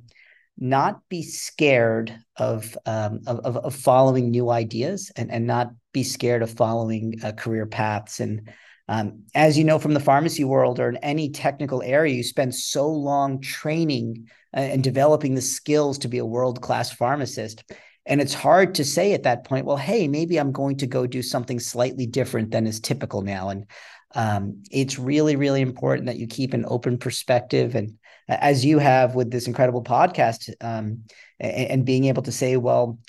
not 0.57 1.01
be 1.09 1.21
scared 1.21 2.17
of, 2.37 2.77
um, 2.85 3.21
of, 3.27 3.57
of, 3.57 3.75
following 3.75 4.31
new 4.31 4.49
ideas 4.49 5.11
and, 5.15 5.29
and 5.31 5.45
not 5.45 5.71
be 5.91 6.03
scared 6.03 6.41
of 6.41 6.51
following 6.51 7.15
uh, 7.23 7.31
career 7.33 7.65
paths. 7.65 8.19
And 8.19 8.49
um, 8.87 9.23
as 9.33 9.57
you 9.57 9.63
know 9.63 9.79
from 9.79 9.93
the 9.93 9.99
pharmacy 9.99 10.43
world 10.43 10.79
or 10.79 10.87
in 10.87 10.97
any 10.97 11.29
technical 11.29 11.81
area, 11.83 12.15
you 12.15 12.23
spend 12.23 12.55
so 12.55 12.87
long 12.87 13.41
training 13.41 14.27
uh, 14.55 14.61
and 14.61 14.83
developing 14.83 15.35
the 15.35 15.41
skills 15.41 15.97
to 15.99 16.07
be 16.07 16.19
a 16.19 16.25
world 16.25 16.61
class 16.61 16.91
pharmacist. 16.91 17.63
And 18.05 18.21
it's 18.21 18.33
hard 18.33 18.75
to 18.75 18.85
say 18.85 19.13
at 19.13 19.23
that 19.23 19.43
point, 19.45 19.65
well, 19.65 19.77
hey, 19.77 20.07
maybe 20.07 20.37
I'm 20.37 20.51
going 20.51 20.77
to 20.77 20.87
go 20.87 21.07
do 21.07 21.23
something 21.23 21.59
slightly 21.59 22.05
different 22.05 22.51
than 22.51 22.67
is 22.67 22.79
typical 22.79 23.21
now. 23.21 23.49
And 23.49 23.65
um, 24.13 24.63
it's 24.71 24.99
really, 24.99 25.35
really 25.35 25.61
important 25.61 26.05
that 26.05 26.17
you 26.17 26.27
keep 26.27 26.53
an 26.53 26.65
open 26.67 26.97
perspective. 26.97 27.75
And 27.75 27.97
as 28.27 28.65
you 28.65 28.79
have 28.79 29.15
with 29.15 29.31
this 29.31 29.47
incredible 29.47 29.83
podcast, 29.83 30.53
um, 30.61 31.03
and, 31.39 31.71
and, 31.71 31.85
being 31.85 32.05
able 32.05 32.23
to 32.23 32.31
say, 32.31 32.57
well, 32.57 32.99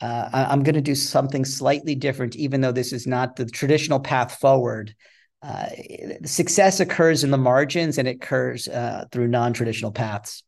uh, 0.00 0.28
I'm 0.32 0.62
going 0.62 0.74
to 0.74 0.82
do 0.82 0.94
something 0.94 1.44
slightly 1.44 1.94
different, 1.94 2.36
even 2.36 2.60
though 2.60 2.72
this 2.72 2.92
is 2.92 3.06
not 3.06 3.36
the 3.36 3.46
traditional 3.46 4.00
path 4.00 4.38
forward 4.38 4.94
uh, 5.42 5.68
success 6.24 6.80
occurs 6.80 7.22
in 7.22 7.30
the 7.30 7.38
margins 7.38 7.98
and 7.98 8.08
it 8.08 8.16
occurs 8.16 8.68
uh, 8.68 9.04
through 9.12 9.28
non-traditional 9.28 9.92
paths. 9.92 10.42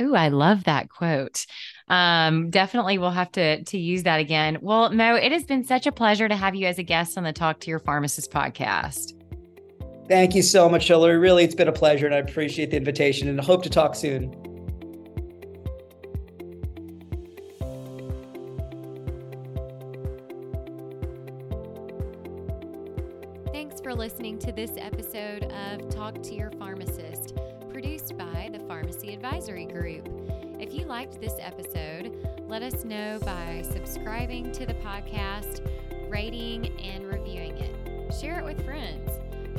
Ooh, 0.00 0.16
I 0.16 0.28
love 0.28 0.64
that 0.64 0.88
quote. 0.88 1.46
Um, 1.86 2.50
definitely 2.50 2.98
we'll 2.98 3.10
have 3.10 3.30
to 3.32 3.62
to 3.62 3.78
use 3.78 4.02
that 4.04 4.18
again. 4.18 4.58
Well, 4.60 4.90
Mo, 4.90 5.14
it 5.14 5.30
has 5.30 5.44
been 5.44 5.62
such 5.62 5.86
a 5.86 5.92
pleasure 5.92 6.28
to 6.28 6.34
have 6.34 6.56
you 6.56 6.66
as 6.66 6.78
a 6.78 6.82
guest 6.82 7.16
on 7.16 7.22
the 7.22 7.32
Talk 7.32 7.60
to 7.60 7.70
Your 7.70 7.78
Pharmacist 7.78 8.32
podcast. 8.32 9.12
Thank 10.06 10.34
you 10.34 10.42
so 10.42 10.68
much, 10.68 10.86
Hillary. 10.86 11.16
Really, 11.16 11.44
it's 11.44 11.54
been 11.54 11.68
a 11.68 11.72
pleasure 11.72 12.04
and 12.06 12.14
I 12.14 12.18
appreciate 12.18 12.70
the 12.70 12.76
invitation 12.76 13.28
and 13.28 13.40
hope 13.40 13.62
to 13.62 13.70
talk 13.70 13.94
soon. 13.94 14.30
Thanks 23.50 23.80
for 23.80 23.94
listening 23.94 24.38
to 24.40 24.52
this 24.52 24.72
episode 24.76 25.44
of 25.44 25.88
Talk 25.88 26.22
to 26.22 26.34
Your 26.34 26.50
Pharmacist, 26.50 27.34
produced 27.70 28.18
by 28.18 28.50
the 28.52 28.58
Pharmacy 28.68 29.14
Advisory 29.14 29.64
Group. 29.64 30.06
If 30.60 30.74
you 30.74 30.84
liked 30.84 31.18
this 31.18 31.34
episode, 31.40 32.12
let 32.46 32.62
us 32.62 32.84
know 32.84 33.18
by 33.24 33.64
subscribing 33.72 34.52
to 34.52 34.66
the 34.66 34.74
podcast, 34.74 35.66
rating, 36.10 36.78
and 36.78 37.06
reviewing 37.06 37.56
it. 37.56 38.14
Share 38.20 38.38
it 38.38 38.44
with 38.44 38.62
friends. 38.66 39.23